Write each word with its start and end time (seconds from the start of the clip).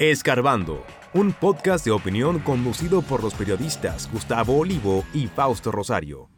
Escarbando, 0.00 0.84
un 1.12 1.32
podcast 1.32 1.84
de 1.84 1.90
opinión 1.90 2.38
conducido 2.38 3.02
por 3.02 3.20
los 3.20 3.34
periodistas 3.34 4.08
Gustavo 4.12 4.56
Olivo 4.56 5.02
y 5.12 5.26
Fausto 5.26 5.72
Rosario. 5.72 6.28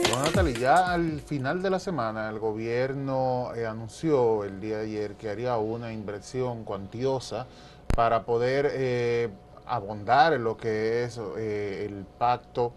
Bueno, 0.00 0.22
Natalie, 0.24 0.54
ya 0.54 0.94
al 0.94 1.20
final 1.20 1.60
de 1.60 1.68
la 1.68 1.78
semana 1.78 2.30
el 2.30 2.38
gobierno 2.38 3.50
eh, 3.54 3.66
anunció 3.66 4.44
el 4.44 4.58
día 4.58 4.78
de 4.78 4.84
ayer 4.84 5.16
que 5.16 5.28
haría 5.28 5.58
una 5.58 5.92
inversión 5.92 6.64
cuantiosa 6.64 7.46
para 7.94 8.24
poder 8.24 8.66
eh, 8.72 9.28
abondar 9.66 10.32
en 10.32 10.42
lo 10.42 10.56
que 10.56 11.04
es 11.04 11.20
eh, 11.36 11.84
el 11.86 12.06
pacto 12.06 12.72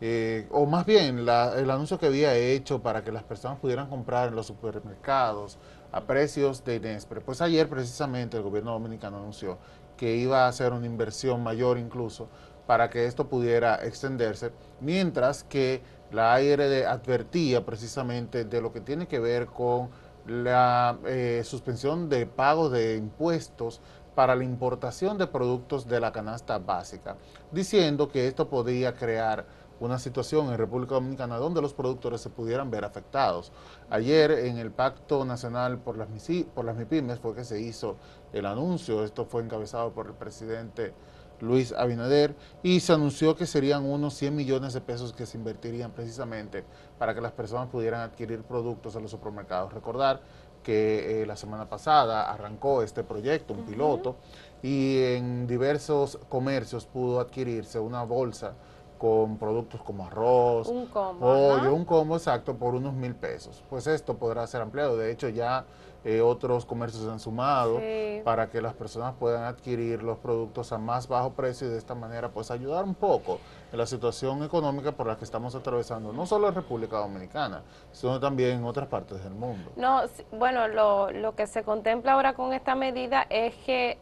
eh, 0.00 0.46
o 0.50 0.66
más 0.66 0.86
bien 0.86 1.18
el 1.18 1.70
anuncio 1.70 1.98
que 1.98 2.06
había 2.06 2.34
hecho 2.34 2.82
para 2.82 3.02
que 3.02 3.10
las 3.10 3.24
personas 3.24 3.58
pudieran 3.58 3.88
comprar 3.88 4.28
en 4.28 4.36
los 4.36 4.46
supermercados 4.46 5.58
a 5.92 6.02
precios 6.02 6.64
de 6.64 6.78
Nespre. 6.80 7.20
Pues 7.20 7.40
ayer 7.40 7.68
precisamente 7.68 8.36
el 8.36 8.42
gobierno 8.42 8.72
dominicano 8.72 9.18
anunció 9.18 9.58
que 9.96 10.14
iba 10.16 10.44
a 10.44 10.48
hacer 10.48 10.72
una 10.72 10.86
inversión 10.86 11.42
mayor 11.42 11.78
incluso 11.78 12.28
para 12.66 12.90
que 12.90 13.06
esto 13.06 13.28
pudiera 13.28 13.76
extenderse, 13.76 14.52
mientras 14.80 15.42
que 15.42 15.82
la 16.12 16.34
ARD 16.34 16.84
advertía 16.86 17.64
precisamente 17.64 18.44
de 18.44 18.60
lo 18.60 18.72
que 18.72 18.82
tiene 18.82 19.08
que 19.08 19.18
ver 19.18 19.46
con 19.46 19.88
la 20.26 20.98
eh, 21.06 21.42
suspensión 21.44 22.10
de 22.10 22.26
pagos 22.26 22.70
de 22.70 22.96
impuestos 22.96 23.80
para 24.14 24.36
la 24.36 24.44
importación 24.44 25.16
de 25.16 25.26
productos 25.26 25.88
de 25.88 26.00
la 26.00 26.12
canasta 26.12 26.58
básica, 26.58 27.16
diciendo 27.52 28.08
que 28.08 28.26
esto 28.26 28.48
podía 28.50 28.94
crear 28.94 29.46
una 29.80 29.98
situación 29.98 30.48
en 30.48 30.58
República 30.58 30.94
Dominicana 30.94 31.36
donde 31.36 31.62
los 31.62 31.74
productores 31.74 32.20
se 32.20 32.30
pudieran 32.30 32.70
ver 32.70 32.84
afectados. 32.84 33.52
Ayer 33.90 34.30
en 34.30 34.58
el 34.58 34.70
Pacto 34.70 35.24
Nacional 35.24 35.78
por 35.78 35.96
las, 35.96 36.08
por 36.54 36.64
las 36.64 36.76
MIPIMES 36.76 37.18
fue 37.20 37.34
que 37.34 37.44
se 37.44 37.60
hizo 37.60 37.96
el 38.32 38.46
anuncio, 38.46 39.04
esto 39.04 39.24
fue 39.24 39.42
encabezado 39.42 39.92
por 39.92 40.06
el 40.06 40.14
presidente 40.14 40.92
Luis 41.40 41.72
Abinader, 41.72 42.34
y 42.62 42.80
se 42.80 42.92
anunció 42.92 43.36
que 43.36 43.46
serían 43.46 43.84
unos 43.84 44.14
100 44.14 44.34
millones 44.34 44.72
de 44.72 44.80
pesos 44.80 45.12
que 45.12 45.26
se 45.26 45.38
invertirían 45.38 45.92
precisamente 45.92 46.64
para 46.98 47.14
que 47.14 47.20
las 47.20 47.32
personas 47.32 47.68
pudieran 47.68 48.00
adquirir 48.00 48.42
productos 48.42 48.96
en 48.96 49.02
los 49.02 49.10
supermercados. 49.10 49.72
Recordar 49.72 50.20
que 50.62 51.22
eh, 51.22 51.26
la 51.26 51.36
semana 51.36 51.68
pasada 51.68 52.30
arrancó 52.32 52.82
este 52.82 53.04
proyecto, 53.04 53.54
un 53.54 53.64
piloto, 53.64 54.16
y 54.62 55.00
en 55.02 55.46
diversos 55.46 56.18
comercios 56.28 56.86
pudo 56.86 57.20
adquirirse 57.20 57.78
una 57.78 58.02
bolsa 58.02 58.54
con 58.98 59.38
productos 59.38 59.80
como 59.82 60.04
arroz, 60.04 60.68
un 60.68 60.86
combo, 60.86 61.20
pollo, 61.20 61.74
un 61.74 61.84
combo 61.84 62.16
exacto 62.16 62.56
por 62.56 62.74
unos 62.74 62.92
mil 62.92 63.14
pesos. 63.14 63.62
Pues 63.70 63.86
esto 63.86 64.16
podrá 64.16 64.46
ser 64.46 64.60
ampliado. 64.60 64.96
De 64.96 65.10
hecho, 65.10 65.28
ya 65.28 65.64
eh, 66.04 66.20
otros 66.20 66.64
comercios 66.64 67.06
han 67.08 67.18
sumado 67.18 67.80
para 68.24 68.48
que 68.50 68.60
las 68.60 68.74
personas 68.74 69.14
puedan 69.18 69.44
adquirir 69.44 70.02
los 70.02 70.18
productos 70.18 70.72
a 70.72 70.78
más 70.78 71.08
bajo 71.08 71.32
precio 71.32 71.66
y 71.66 71.70
de 71.70 71.78
esta 71.78 71.94
manera 71.94 72.30
pues 72.30 72.50
ayudar 72.50 72.84
un 72.84 72.94
poco 72.94 73.38
en 73.72 73.78
la 73.78 73.86
situación 73.86 74.42
económica 74.42 74.92
por 74.92 75.06
la 75.06 75.16
que 75.16 75.24
estamos 75.24 75.54
atravesando, 75.54 76.12
no 76.12 76.24
solo 76.26 76.48
en 76.48 76.54
República 76.54 76.98
Dominicana, 76.98 77.62
sino 77.92 78.18
también 78.20 78.58
en 78.58 78.64
otras 78.64 78.88
partes 78.88 79.22
del 79.22 79.34
mundo. 79.34 79.70
No, 79.76 80.02
bueno, 80.32 80.68
lo, 80.68 81.10
lo 81.10 81.34
que 81.34 81.46
se 81.46 81.62
contempla 81.62 82.12
ahora 82.12 82.34
con 82.34 82.52
esta 82.52 82.74
medida 82.74 83.26
es 83.28 83.54
que 83.66 83.98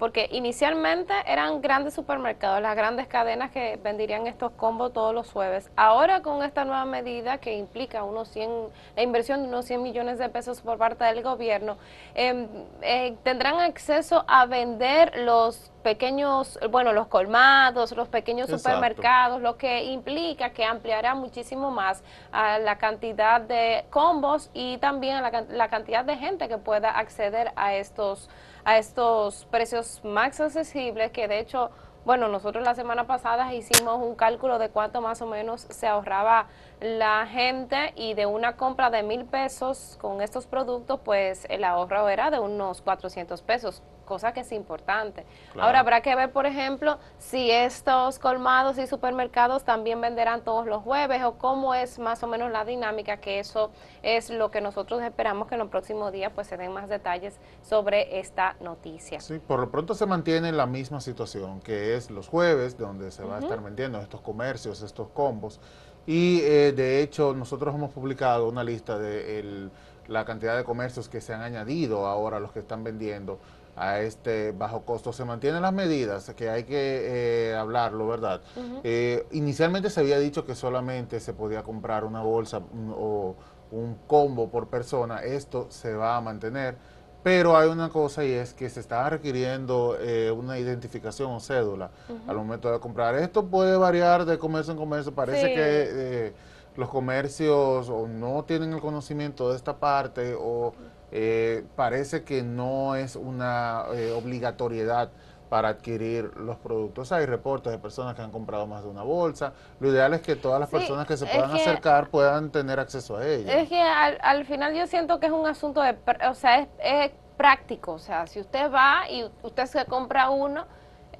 porque 0.00 0.30
inicialmente 0.32 1.12
eran 1.26 1.60
grandes 1.60 1.92
supermercados, 1.92 2.62
las 2.62 2.74
grandes 2.74 3.06
cadenas 3.06 3.50
que 3.50 3.78
venderían 3.84 4.26
estos 4.26 4.50
combos 4.52 4.94
todos 4.94 5.14
los 5.14 5.30
jueves. 5.30 5.70
Ahora 5.76 6.22
con 6.22 6.42
esta 6.42 6.64
nueva 6.64 6.86
medida 6.86 7.36
que 7.36 7.52
implica 7.58 8.02
unos 8.02 8.28
100, 8.28 8.50
la 8.96 9.02
inversión 9.02 9.42
de 9.42 9.48
unos 9.48 9.66
100 9.66 9.82
millones 9.82 10.18
de 10.18 10.30
pesos 10.30 10.62
por 10.62 10.78
parte 10.78 11.04
del 11.04 11.22
gobierno, 11.22 11.76
em, 12.14 12.48
eh, 12.80 13.14
tendrán 13.24 13.60
acceso 13.60 14.24
a 14.26 14.46
vender 14.46 15.18
los 15.18 15.70
pequeños, 15.82 16.58
bueno, 16.70 16.94
los 16.94 17.06
colmados, 17.08 17.92
los 17.92 18.08
pequeños 18.08 18.48
supermercados, 18.48 19.42
lo 19.42 19.58
que 19.58 19.84
implica 19.84 20.50
que 20.50 20.64
ampliará 20.64 21.14
muchísimo 21.14 21.70
más 21.70 22.02
a 22.32 22.58
la 22.58 22.78
cantidad 22.78 23.38
de 23.38 23.84
combos 23.90 24.48
y 24.54 24.78
también 24.78 25.16
a 25.16 25.30
la, 25.30 25.42
la 25.42 25.68
cantidad 25.68 26.06
de 26.06 26.16
gente 26.16 26.48
que 26.48 26.56
pueda 26.56 26.90
acceder 26.90 27.52
a 27.56 27.74
estos 27.74 28.30
a 28.64 28.78
estos 28.78 29.46
precios 29.46 30.00
más 30.04 30.40
accesibles 30.40 31.10
que 31.10 31.28
de 31.28 31.38
hecho, 31.38 31.70
bueno, 32.04 32.28
nosotros 32.28 32.64
la 32.64 32.74
semana 32.74 33.06
pasada 33.06 33.52
hicimos 33.54 34.02
un 34.02 34.14
cálculo 34.14 34.58
de 34.58 34.70
cuánto 34.70 35.00
más 35.00 35.20
o 35.22 35.26
menos 35.26 35.66
se 35.68 35.86
ahorraba 35.86 36.46
la 36.80 37.26
gente 37.26 37.92
y 37.94 38.14
de 38.14 38.26
una 38.26 38.56
compra 38.56 38.90
de 38.90 39.02
mil 39.02 39.26
pesos 39.26 39.98
con 40.00 40.22
estos 40.22 40.46
productos, 40.46 41.00
pues 41.04 41.46
el 41.50 41.64
ahorro 41.64 42.08
era 42.08 42.30
de 42.30 42.38
unos 42.38 42.80
400 42.80 43.42
pesos 43.42 43.82
cosa 44.10 44.32
que 44.32 44.40
es 44.40 44.50
importante. 44.50 45.24
Ahora 45.56 45.78
habrá 45.78 46.00
que 46.00 46.16
ver, 46.16 46.32
por 46.32 46.44
ejemplo, 46.44 46.98
si 47.18 47.48
estos 47.48 48.18
colmados 48.18 48.76
y 48.76 48.88
supermercados 48.88 49.62
también 49.62 50.00
venderán 50.00 50.42
todos 50.42 50.66
los 50.66 50.82
jueves 50.82 51.22
o 51.22 51.38
cómo 51.38 51.74
es 51.74 52.00
más 52.00 52.20
o 52.24 52.26
menos 52.26 52.50
la 52.50 52.64
dinámica, 52.64 53.18
que 53.18 53.38
eso 53.38 53.70
es 54.02 54.28
lo 54.28 54.50
que 54.50 54.60
nosotros 54.60 55.00
esperamos 55.00 55.46
que 55.46 55.54
en 55.54 55.60
los 55.60 55.68
próximos 55.68 56.10
días 56.10 56.32
pues 56.34 56.48
se 56.48 56.56
den 56.56 56.72
más 56.72 56.88
detalles 56.88 57.38
sobre 57.62 58.18
esta 58.18 58.56
noticia. 58.60 59.20
Sí, 59.20 59.38
por 59.38 59.60
lo 59.60 59.70
pronto 59.70 59.94
se 59.94 60.06
mantiene 60.06 60.50
la 60.50 60.66
misma 60.66 61.00
situación, 61.00 61.60
que 61.60 61.94
es 61.94 62.10
los 62.10 62.26
jueves, 62.26 62.76
donde 62.76 63.12
se 63.12 63.22
va 63.22 63.36
a 63.36 63.38
estar 63.38 63.62
vendiendo 63.62 64.00
estos 64.00 64.22
comercios, 64.22 64.82
estos 64.82 65.10
combos. 65.10 65.60
Y 66.04 66.40
eh, 66.40 66.72
de 66.72 67.00
hecho 67.00 67.32
nosotros 67.32 67.72
hemos 67.72 67.92
publicado 67.92 68.48
una 68.48 68.64
lista 68.64 68.98
de 68.98 69.70
la 70.08 70.24
cantidad 70.24 70.56
de 70.56 70.64
comercios 70.64 71.08
que 71.08 71.20
se 71.20 71.32
han 71.32 71.42
añadido 71.42 72.06
ahora 72.06 72.38
a 72.38 72.40
los 72.40 72.50
que 72.50 72.58
están 72.58 72.82
vendiendo 72.82 73.38
a 73.80 74.00
este 74.00 74.52
bajo 74.52 74.82
costo. 74.82 75.10
Se 75.10 75.24
mantienen 75.24 75.62
las 75.62 75.72
medidas, 75.72 76.30
que 76.36 76.50
hay 76.50 76.64
que 76.64 77.50
eh, 77.50 77.56
hablarlo, 77.56 78.06
¿verdad? 78.06 78.42
Eh, 78.84 79.26
inicialmente 79.32 79.88
se 79.88 80.00
había 80.00 80.18
dicho 80.18 80.44
que 80.44 80.54
solamente 80.54 81.18
se 81.18 81.32
podía 81.32 81.62
comprar 81.62 82.04
una 82.04 82.20
bolsa 82.20 82.60
o 82.94 83.36
un 83.70 83.96
combo 84.06 84.50
por 84.50 84.68
persona. 84.68 85.22
Esto 85.22 85.66
se 85.70 85.94
va 85.94 86.16
a 86.18 86.20
mantener. 86.20 86.76
Pero 87.22 87.56
hay 87.56 87.68
una 87.68 87.90
cosa 87.90 88.24
y 88.24 88.32
es 88.32 88.54
que 88.54 88.68
se 88.70 88.80
está 88.80 89.08
requiriendo 89.08 89.96
eh, 89.98 90.30
una 90.30 90.58
identificación 90.58 91.32
o 91.32 91.40
cédula 91.40 91.90
al 92.26 92.36
momento 92.36 92.70
de 92.70 92.80
comprar. 92.80 93.14
Esto 93.14 93.46
puede 93.46 93.76
variar 93.76 94.24
de 94.24 94.38
comercio 94.38 94.72
en 94.72 94.78
comercio. 94.78 95.14
Parece 95.14 95.54
que 95.54 96.34
los 96.76 96.88
comercios 96.88 97.88
o 97.88 98.06
no 98.06 98.44
tienen 98.44 98.72
el 98.72 98.80
conocimiento 98.80 99.50
de 99.50 99.56
esta 99.56 99.78
parte 99.78 100.34
o 100.38 100.74
eh, 101.12 101.64
parece 101.76 102.24
que 102.24 102.42
no 102.42 102.94
es 102.94 103.16
una 103.16 103.84
eh, 103.94 104.12
obligatoriedad 104.12 105.10
para 105.50 105.68
adquirir 105.68 106.30
los 106.36 106.56
productos. 106.56 107.10
Hay 107.12 107.26
reportes 107.26 107.72
de 107.72 107.78
personas 107.78 108.14
que 108.14 108.22
han 108.22 108.30
comprado 108.30 108.66
más 108.66 108.84
de 108.84 108.88
una 108.88 109.02
bolsa. 109.02 109.52
Lo 109.80 109.90
ideal 109.90 110.14
es 110.14 110.22
que 110.22 110.36
todas 110.36 110.60
las 110.60 110.70
personas 110.70 111.06
que 111.06 111.16
se 111.16 111.26
puedan 111.26 111.50
acercar 111.50 112.08
puedan 112.08 112.50
tener 112.50 112.78
acceso 112.78 113.16
a 113.16 113.26
ella. 113.26 113.58
Es 113.58 113.68
que 113.68 113.80
al, 113.82 114.46
final 114.46 114.74
yo 114.74 114.86
siento 114.86 115.18
que 115.18 115.26
es 115.26 115.32
un 115.32 115.46
asunto 115.46 115.82
de, 115.82 115.96
o 116.28 116.34
sea, 116.34 116.68
es, 116.78 117.10
práctico. 117.36 117.92
O 117.92 117.98
sea, 117.98 118.26
si 118.26 118.38
usted 118.38 118.70
va 118.70 119.10
y 119.10 119.24
usted 119.42 119.64
se 119.64 119.86
compra 119.86 120.28
uno, 120.28 120.66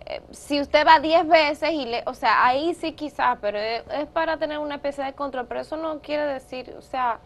eh, 0.05 0.21
si 0.31 0.61
usted 0.61 0.87
va 0.87 1.01
10 1.01 1.27
veces 1.27 1.71
y 1.73 1.87
le, 1.87 2.03
o 2.07 2.13
sea, 2.13 2.45
ahí 2.45 2.75
sí 2.75 2.93
quizás, 2.93 3.39
pero 3.41 3.59
es, 3.59 3.83
es 3.91 4.07
para 4.07 4.37
tener 4.37 4.59
una 4.59 4.75
especie 4.77 5.03
de 5.03 5.15
control, 5.15 5.47
pero 5.47 5.61
eso 5.61 5.79
no 5.79 6.01
quiere 6.01 6.27
decir, 6.27 6.75
o 6.79 6.83
sea, 6.83 7.21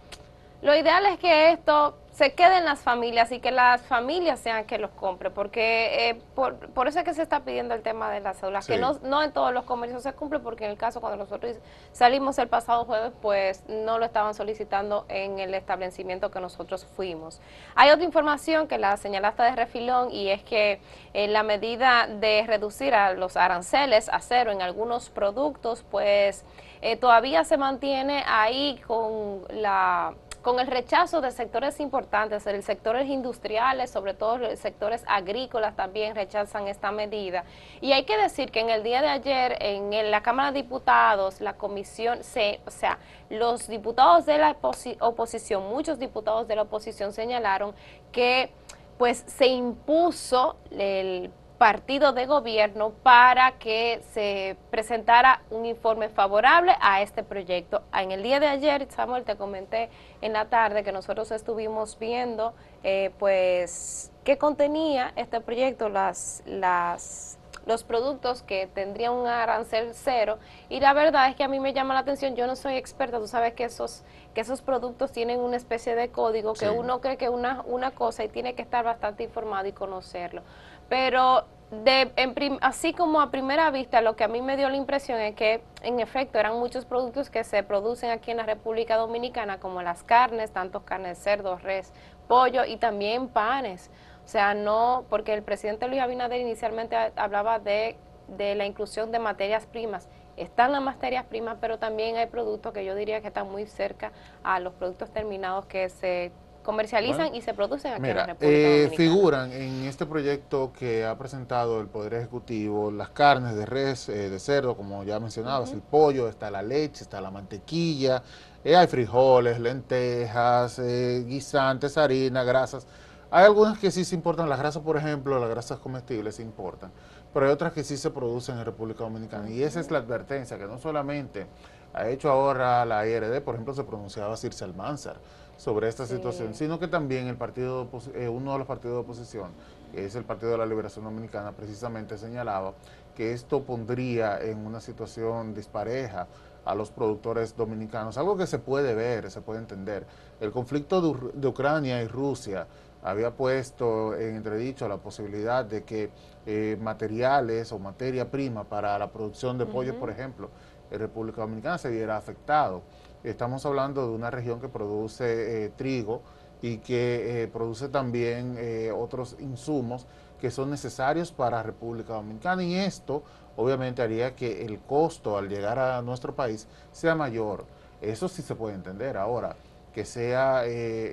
lo 0.65 0.75
ideal 0.75 1.05
es 1.05 1.19
que 1.19 1.53
esto 1.53 1.99
se 2.11 2.33
queden 2.33 2.65
las 2.65 2.81
familias 2.81 3.31
y 3.33 3.41
que 3.41 3.51
las 3.51 3.83
familias 3.83 4.41
sean 4.41 4.65
que 4.65 4.79
los 4.79 4.93
compre, 4.93 5.31
porque 5.31 6.09
eh, 6.09 6.15
por, 6.35 6.57
por, 6.71 6.89
eso 6.89 7.01
es 7.01 7.05
que 7.05 7.13
se 7.13 7.21
está 7.21 7.41
pidiendo 7.41 7.75
el 7.75 7.83
tema 7.83 8.11
de 8.11 8.21
las 8.21 8.39
cédulas, 8.39 8.67
que 8.67 8.79
no, 8.79 8.95
no 9.03 9.23
en 9.23 9.33
todos 9.33 9.53
los 9.53 9.65
comercios 9.65 10.05
se 10.05 10.15
cumple, 10.15 10.39
porque 10.39 10.65
en 10.65 10.71
el 10.71 10.79
caso 10.79 11.03
cuando 11.03 11.19
nosotros 11.19 11.57
salimos 11.93 12.39
el 12.39 12.49
pasado 12.49 12.87
jueves, 12.87 13.13
pues 13.21 13.63
no 13.69 13.99
lo 13.99 14.07
estaban 14.07 14.33
solicitando 14.33 15.05
en 15.09 15.39
el 15.39 15.53
establecimiento 15.53 16.31
que 16.31 16.41
nosotros 16.41 16.87
fuimos. 16.97 17.43
Hay 17.75 17.91
otra 17.91 18.05
información 18.05 18.67
que 18.67 18.79
la 18.79 18.97
señalaste 18.97 19.43
de 19.43 19.57
refilón 19.57 20.11
y 20.13 20.31
es 20.31 20.43
que 20.45 20.81
en 21.13 21.35
la 21.35 21.43
medida 21.43 22.07
de 22.07 22.45
reducir 22.47 22.95
a 22.95 23.13
los 23.13 23.37
aranceles 23.37 24.09
a 24.09 24.21
cero 24.21 24.51
en 24.51 24.63
algunos 24.63 25.11
productos, 25.11 25.85
pues 25.91 26.43
eh, 26.81 26.97
todavía 26.97 27.45
se 27.45 27.59
mantiene 27.59 28.23
ahí 28.27 28.81
con 28.87 29.43
la 29.51 30.15
con 30.45 30.61
el 30.61 30.67
rechazo 30.67 31.23
de 31.23 31.31
sectores 31.31 31.81
importantes, 31.81 32.47
el 32.47 32.63
sectores 32.63 33.09
industriales, 33.09 33.91
sobre 33.91 34.13
todo 34.13 34.37
los 34.37 34.59
sectores 34.59 35.03
agrícolas 35.09 35.75
también 35.75 36.15
rechazan 36.15 36.69
esta 36.69 36.93
medida. 36.93 37.45
Y 37.81 37.93
hay 37.93 38.05
que 38.05 38.19
decir 38.19 38.51
que 38.51 38.61
en 38.61 38.69
el 38.69 38.83
día 38.83 39.01
de 39.01 39.09
ayer 39.09 39.57
en 39.61 40.11
la 40.11 40.23
Cámara 40.23 40.53
de 40.53 40.61
Diputados, 40.63 41.41
la 41.41 41.55
comisión, 41.55 42.23
se, 42.23 42.61
o 42.67 42.71
sea, 42.71 42.99
los 43.31 43.69
diputados 43.69 44.27
de 44.27 44.37
la 44.37 44.55
oposición, 45.01 45.67
muchos 45.67 45.99
diputados 45.99 46.47
de 46.47 46.57
la 46.57 46.63
oposición 46.63 47.15
señalaron 47.15 47.75
que 48.13 48.53
pues 48.99 49.25
se 49.27 49.47
impuso 49.47 50.57
el 50.71 51.33
partido 51.59 52.13
de 52.13 52.27
gobierno 52.27 52.91
para 52.91 53.53
que 53.59 54.03
se 54.13 54.57
presentara 54.71 55.43
un 55.51 55.67
informe 55.67 56.09
favorable 56.09 56.75
a 56.81 57.03
este 57.03 57.23
proyecto. 57.23 57.83
En 57.93 58.11
el 58.11 58.23
día 58.23 58.41
de 58.41 58.49
ayer, 58.49 58.87
Samuel, 58.91 59.25
te 59.25 59.37
comenté 59.37 59.89
en 60.21 60.33
la 60.33 60.47
tarde 60.47 60.83
que 60.83 60.93
nosotros 60.93 61.31
estuvimos 61.31 61.99
viendo 61.99 62.55
eh, 62.83 63.13
pues 63.19 64.11
qué 64.25 64.37
contenía 64.37 65.13
este 65.17 65.41
proyecto, 65.41 65.89
las, 65.89 66.43
las 66.47 67.39
los 67.67 67.83
productos 67.83 68.43
que 68.43 68.67
tendrían 68.67 69.13
un 69.13 69.27
arancel 69.27 69.93
cero 69.95 70.39
y 70.69 70.81
la 70.81 70.93
verdad 70.93 71.29
es 71.29 71.37
que 71.37 71.45
a 71.45 71.49
mí 71.49 71.61
me 71.61 71.73
llama 71.73 71.95
la 71.95 72.01
atención, 72.01 72.37
yo 72.37 72.47
no 72.47 72.57
soy 72.57 72.77
experta, 72.77 73.19
tú 73.19 73.27
sabes 73.27 73.55
que 73.55 73.65
esos 73.65 74.03
que 74.35 74.41
esos 74.41 74.63
productos 74.63 75.13
tienen 75.13 75.41
una 75.41 75.57
especie 75.57 75.95
de 75.95 76.11
código 76.11 76.55
que 76.55 76.69
uno 76.69 77.01
cree 77.01 77.17
que 77.17 77.29
una 77.29 77.63
una 77.67 77.93
cosa 77.93 78.25
y 78.25 78.29
tiene 78.29 78.55
que 78.55 78.63
estar 78.63 78.85
bastante 78.85 79.23
informado 79.23 79.67
y 79.69 79.73
conocerlo. 79.73 80.43
Pero 80.89 81.45
de, 81.71 82.59
así 82.61 82.93
como 82.93 83.21
a 83.21 83.31
primera 83.31 83.71
vista, 83.71 84.01
lo 84.01 84.17
que 84.17 84.25
a 84.25 84.29
mí 84.29 84.43
me 84.43 84.57
dio 84.57 84.69
la 84.69 84.77
impresión 84.77 85.19
es 85.19 85.35
que, 85.35 85.63
en 85.83 86.01
efecto, 86.01 86.39
eran 86.39 86.59
muchos 86.59 86.85
productos 86.85 87.31
que 87.31 87.43
se 87.45 87.63
producen 87.63 88.11
aquí 88.11 88.31
en 88.31 88.37
la 88.37 88.45
República 88.45 88.97
Dominicana, 88.97 89.59
como 89.59 89.83
las 89.83 90.03
carnes, 90.03 90.53
tanto 90.53 90.85
carnes 90.85 91.19
cerdo, 91.19 91.57
res, 91.59 91.93
pollo 92.29 92.65
y 92.65 92.77
también 92.77 93.29
panes. 93.29 93.91
O 94.25 94.29
sea, 94.29 94.55
no, 94.55 95.05
porque 95.11 95.35
el 95.35 95.43
presidente 95.43 95.89
Luis 95.89 96.01
Abinader 96.01 96.41
inicialmente 96.41 96.97
hablaba 97.17 97.59
de, 97.59 97.97
de 98.29 98.55
la 98.55 98.67
inclusión 98.67 99.11
de 99.11 99.19
materias 99.19 99.67
primas. 99.67 100.09
Están 100.37 100.73
las 100.73 100.83
materias 100.83 101.25
primas, 101.27 101.59
pero 101.61 101.79
también 101.79 102.17
hay 102.17 102.27
productos 102.27 102.73
que 102.73 102.85
yo 102.85 102.95
diría 102.95 103.21
que 103.21 103.29
están 103.29 103.51
muy 103.51 103.67
cerca 103.67 104.13
a 104.43 104.59
los 104.61 104.75
productos 104.75 105.11
terminados 105.11 105.67
que 105.67 105.89
se 105.89 106.33
comercializan 106.65 107.35
y 107.35 107.43
se 107.43 107.55
producen 107.55 107.93
aquí 107.93 108.09
en 108.09 108.17
la 108.17 108.27
República 108.27 108.59
eh, 108.59 108.93
Figuran 108.97 109.53
en 109.53 109.85
este 109.85 110.07
proyecto 110.07 110.73
que 110.77 111.05
ha 111.05 111.17
presentado 111.17 111.81
el 111.81 111.87
Poder 111.87 112.15
Ejecutivo 112.15 112.91
las 112.91 113.11
carnes 113.11 113.55
de 113.55 113.67
res, 113.67 114.09
eh, 114.09 114.31
de 114.31 114.41
cerdo, 114.41 114.77
como 114.77 115.05
ya 115.05 115.21
mencionabas, 115.21 115.71
el 115.73 115.83
pollo, 115.83 116.29
está 116.29 116.51
la 116.51 116.63
leche, 116.63 117.05
está 117.05 117.21
la 117.21 117.31
mantequilla, 117.31 118.23
eh, 118.65 118.75
hay 118.75 118.87
frijoles, 118.89 119.61
lentejas, 119.61 120.81
guisantes, 120.81 121.97
harina, 121.97 122.43
grasas. 122.43 122.87
Hay 123.31 123.45
algunas 123.45 123.79
que 123.79 123.91
sí 123.91 124.05
se 124.05 124.15
importan, 124.15 124.49
las 124.49 124.59
grasas, 124.59 124.83
por 124.83 124.97
ejemplo, 124.97 125.39
las 125.39 125.51
grasas 125.51 125.79
comestibles 125.79 126.37
se 126.37 126.43
importan, 126.43 126.93
pero 127.33 127.47
hay 127.47 127.53
otras 127.53 127.73
que 127.73 127.85
sí 127.85 127.97
se 127.97 128.11
producen 128.11 128.59
en 128.59 128.65
República 128.65 129.05
Dominicana. 129.05 129.51
Y 129.51 129.63
esa 129.63 129.81
es 129.81 129.91
la 129.91 129.99
advertencia, 129.99 130.57
que 130.57 130.67
no 130.67 130.79
solamente 130.79 131.47
ha 131.93 132.09
hecho 132.09 132.31
ahora 132.31 132.85
la 132.85 133.07
IRD, 133.07 133.41
por 133.41 133.55
ejemplo, 133.55 133.75
se 133.75 133.85
pronunciaba 133.85 134.37
Circe 134.37 134.65
Almanzar, 134.65 135.17
sobre 135.57 135.89
esta 135.89 136.07
situación, 136.07 136.55
sino 136.55 136.79
que 136.79 136.89
también 136.89 137.27
el 137.27 137.37
partido 137.37 137.89
eh, 138.15 138.29
uno 138.29 138.53
de 138.53 138.59
los 138.59 138.67
partidos 138.67 138.97
de 138.97 139.01
oposición, 139.01 139.51
que 139.93 140.05
es 140.05 140.15
el 140.15 140.25
Partido 140.25 140.53
de 140.53 140.59
la 140.59 140.67
Liberación 140.67 141.05
Dominicana, 141.05 141.53
precisamente 141.53 142.19
señalaba 142.19 142.75
que 143.15 143.33
esto 143.33 143.63
pondría 143.63 144.41
en 144.41 144.67
una 144.67 144.81
situación 144.81 145.55
dispareja 145.55 146.27
a 146.65 146.75
los 146.75 146.91
productores 146.91 147.57
dominicanos, 147.57 148.17
algo 148.19 148.37
que 148.37 148.47
se 148.47 148.59
puede 148.59 148.95
ver, 148.95 149.31
se 149.31 149.41
puede 149.41 149.61
entender. 149.61 150.07
El 150.41 150.51
conflicto 150.51 151.01
de, 151.35 151.49
Ucrania 151.49 152.03
y 152.03 152.09
Rusia 152.09 152.67
había 153.03 153.31
puesto 153.33 154.17
en 154.17 154.37
entredicho 154.37 154.89
la 154.89 154.97
posibilidad 154.97 155.65
de 155.65 155.85
que 155.85 156.11
eh, 156.47 156.79
materiales 156.81 157.71
o 157.71 157.79
materia 157.79 158.31
prima 158.31 158.65
para 158.65 158.99
la 158.99 159.13
producción 159.13 159.59
de 159.59 159.67
pollo, 159.67 159.99
por 159.99 160.11
ejemplo, 160.11 160.51
en 160.91 160.99
República 160.99 161.43
Dominicana 161.43 161.77
se 161.79 161.91
viera 161.91 162.17
afectado. 162.17 162.83
Estamos 163.25 163.65
hablando 163.65 164.07
de 164.07 164.15
una 164.15 164.31
región 164.31 164.61
que 164.61 164.69
produce 164.69 165.65
eh, 165.65 165.69
trigo 165.71 166.21
y 166.61 166.77
que 166.77 167.45
eh, 167.45 167.49
produce 167.49 167.89
también 167.89 168.57
eh, 168.59 168.93
otros 168.95 169.37
insumos 169.41 170.07
que 170.39 170.51
son 170.51 170.71
necesarios 170.71 171.33
para 171.33 171.63
República 171.63 172.13
Dominicana 172.13 172.63
y 172.63 172.75
esto 172.75 173.23
obviamente 173.57 174.03
haría 174.03 174.37
que 174.37 174.67
el 174.67 174.79
costo 174.81 175.39
al 175.39 175.49
llegar 175.49 175.79
a 175.79 176.03
nuestro 176.03 176.35
país 176.35 176.69
sea 176.93 177.15
mayor. 177.15 177.65
Eso 178.03 178.29
sí 178.29 178.43
se 178.43 178.55
puede 178.55 178.75
entender. 178.75 179.17
Ahora, 179.17 179.57
que 179.95 180.05
sea 180.05 180.65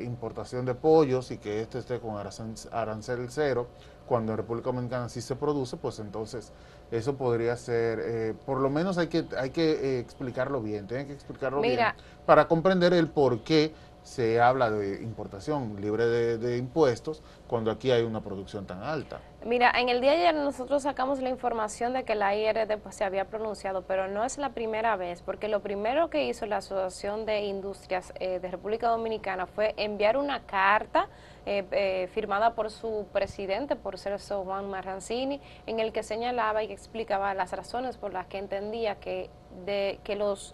importación 0.01 0.65
de 0.65 0.73
pollos 0.73 1.31
y 1.31 1.37
que 1.37 1.61
este 1.61 1.77
esté 1.79 1.99
con 1.99 2.17
arancel 2.17 3.27
cero, 3.29 3.67
cuando 4.07 4.33
en 4.33 4.37
República 4.39 4.71
Dominicana 4.71 5.07
sí 5.07 5.21
se 5.21 5.35
produce, 5.35 5.77
pues 5.77 5.99
entonces 5.99 6.51
eso 6.91 7.15
podría 7.15 7.55
ser, 7.55 7.99
eh, 8.03 8.33
por 8.45 8.59
lo 8.59 8.69
menos 8.69 8.97
hay 8.97 9.07
que, 9.07 9.25
hay 9.37 9.51
que 9.51 9.71
eh, 9.71 9.99
explicarlo 9.99 10.61
bien, 10.61 10.87
tienen 10.87 11.07
que 11.07 11.13
explicarlo 11.13 11.61
bien 11.61 11.79
para 12.25 12.47
comprender 12.47 12.93
el 12.93 13.07
por 13.07 13.43
qué 13.43 13.73
se 14.03 14.41
habla 14.41 14.69
de 14.71 15.01
importación 15.03 15.79
libre 15.79 16.05
de, 16.05 16.57
impuestos 16.57 17.21
cuando 17.47 17.71
aquí 17.71 17.91
hay 17.91 18.03
una 18.03 18.21
producción 18.21 18.65
tan 18.65 18.81
alta. 18.83 19.19
Mira, 19.45 19.71
en 19.75 19.89
el 19.89 20.01
día 20.01 20.11
de 20.11 20.17
ayer 20.27 20.35
nosotros 20.35 20.83
sacamos 20.83 21.19
la 21.19 21.29
información 21.29 21.93
de 21.93 22.03
que 22.03 22.15
la 22.15 22.35
IRD 22.35 22.77
pues, 22.77 22.95
se 22.95 23.03
había 23.03 23.25
pronunciado, 23.25 23.83
pero 23.83 24.07
no 24.07 24.23
es 24.23 24.37
la 24.37 24.49
primera 24.49 24.95
vez, 24.95 25.21
porque 25.21 25.47
lo 25.47 25.61
primero 25.61 26.09
que 26.09 26.25
hizo 26.25 26.45
la 26.45 26.57
Asociación 26.57 27.25
de 27.25 27.41
Industrias 27.41 28.13
eh, 28.19 28.39
de 28.39 28.51
República 28.51 28.89
Dominicana 28.89 29.45
fue 29.47 29.73
enviar 29.77 30.17
una 30.17 30.41
carta 30.45 31.07
eh, 31.45 31.65
eh, 31.71 32.09
firmada 32.13 32.53
por 32.53 32.69
su 32.69 33.07
presidente, 33.11 33.75
por 33.75 33.97
Celso 33.97 34.43
Juan 34.43 34.69
Marrancini, 34.69 35.41
en 35.65 35.79
el 35.79 35.91
que 35.91 36.03
señalaba 36.03 36.63
y 36.63 36.71
explicaba 36.71 37.33
las 37.33 37.51
razones 37.51 37.97
por 37.97 38.13
las 38.13 38.27
que 38.27 38.37
entendía 38.37 38.95
que, 38.95 39.29
de, 39.65 39.99
que 40.03 40.15
los 40.15 40.53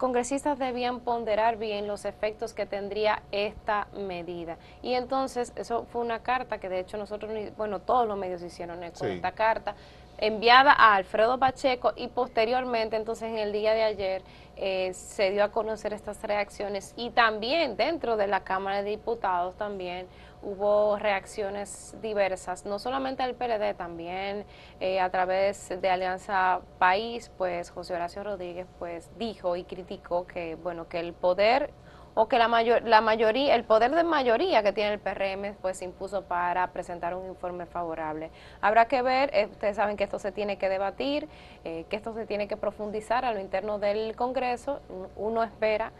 congresistas 0.00 0.58
debían 0.58 1.00
ponderar 1.00 1.58
bien 1.58 1.86
los 1.86 2.06
efectos 2.06 2.54
que 2.54 2.64
tendría 2.64 3.22
esta 3.30 3.86
medida. 3.92 4.56
Y 4.82 4.94
entonces, 4.94 5.52
eso 5.56 5.84
fue 5.92 6.00
una 6.00 6.20
carta 6.20 6.58
que 6.58 6.70
de 6.70 6.80
hecho 6.80 6.96
nosotros, 6.96 7.30
bueno, 7.58 7.80
todos 7.80 8.08
los 8.08 8.16
medios 8.16 8.42
hicieron 8.42 8.80
con 8.98 9.08
esta 9.08 9.32
carta, 9.32 9.74
enviada 10.16 10.72
a 10.72 10.94
Alfredo 10.94 11.38
Pacheco 11.38 11.92
y 11.96 12.08
posteriormente, 12.08 12.96
entonces 12.96 13.28
en 13.28 13.38
el 13.38 13.52
día 13.52 13.74
de 13.74 13.82
ayer, 13.82 14.22
eh, 14.56 14.92
se 14.94 15.30
dio 15.32 15.44
a 15.44 15.50
conocer 15.50 15.92
estas 15.92 16.22
reacciones 16.22 16.94
y 16.96 17.10
también 17.10 17.76
dentro 17.76 18.16
de 18.16 18.26
la 18.26 18.40
Cámara 18.40 18.82
de 18.82 18.90
Diputados 18.90 19.54
también 19.56 20.06
hubo 20.42 20.98
reacciones 20.98 21.96
diversas, 22.00 22.64
no 22.64 22.78
solamente 22.78 23.22
del 23.22 23.34
PLD, 23.34 23.74
también 23.76 24.46
eh, 24.80 25.00
a 25.00 25.10
través 25.10 25.68
de 25.68 25.90
Alianza 25.90 26.60
País, 26.78 27.30
pues 27.36 27.70
José 27.70 27.94
Horacio 27.94 28.24
Rodríguez 28.24 28.66
pues 28.78 29.10
dijo 29.18 29.56
y 29.56 29.64
criticó 29.64 30.26
que 30.26 30.54
bueno 30.54 30.88
que 30.88 31.00
el 31.00 31.12
poder 31.12 31.72
o 32.14 32.28
que 32.28 32.38
la, 32.38 32.48
mayor, 32.48 32.82
la 32.82 33.00
mayoría, 33.00 33.54
el 33.54 33.64
poder 33.64 33.94
de 33.94 34.02
mayoría 34.02 34.62
que 34.62 34.72
tiene 34.72 34.92
el 34.94 34.98
PRM, 34.98 35.54
pues 35.60 35.78
se 35.78 35.84
impuso 35.84 36.24
para 36.24 36.66
presentar 36.72 37.14
un 37.14 37.26
informe 37.26 37.66
favorable. 37.66 38.30
Habrá 38.60 38.86
que 38.86 39.02
ver, 39.02 39.30
eh, 39.32 39.46
ustedes 39.46 39.76
saben 39.76 39.96
que 39.96 40.04
esto 40.04 40.18
se 40.18 40.32
tiene 40.32 40.58
que 40.58 40.68
debatir, 40.68 41.28
eh, 41.64 41.84
que 41.88 41.96
esto 41.96 42.12
se 42.12 42.26
tiene 42.26 42.48
que 42.48 42.56
profundizar 42.56 43.24
a 43.24 43.32
lo 43.32 43.40
interno 43.40 43.78
del 43.78 44.16
Congreso. 44.16 44.80
Uno 45.16 45.42
espera 45.44 45.92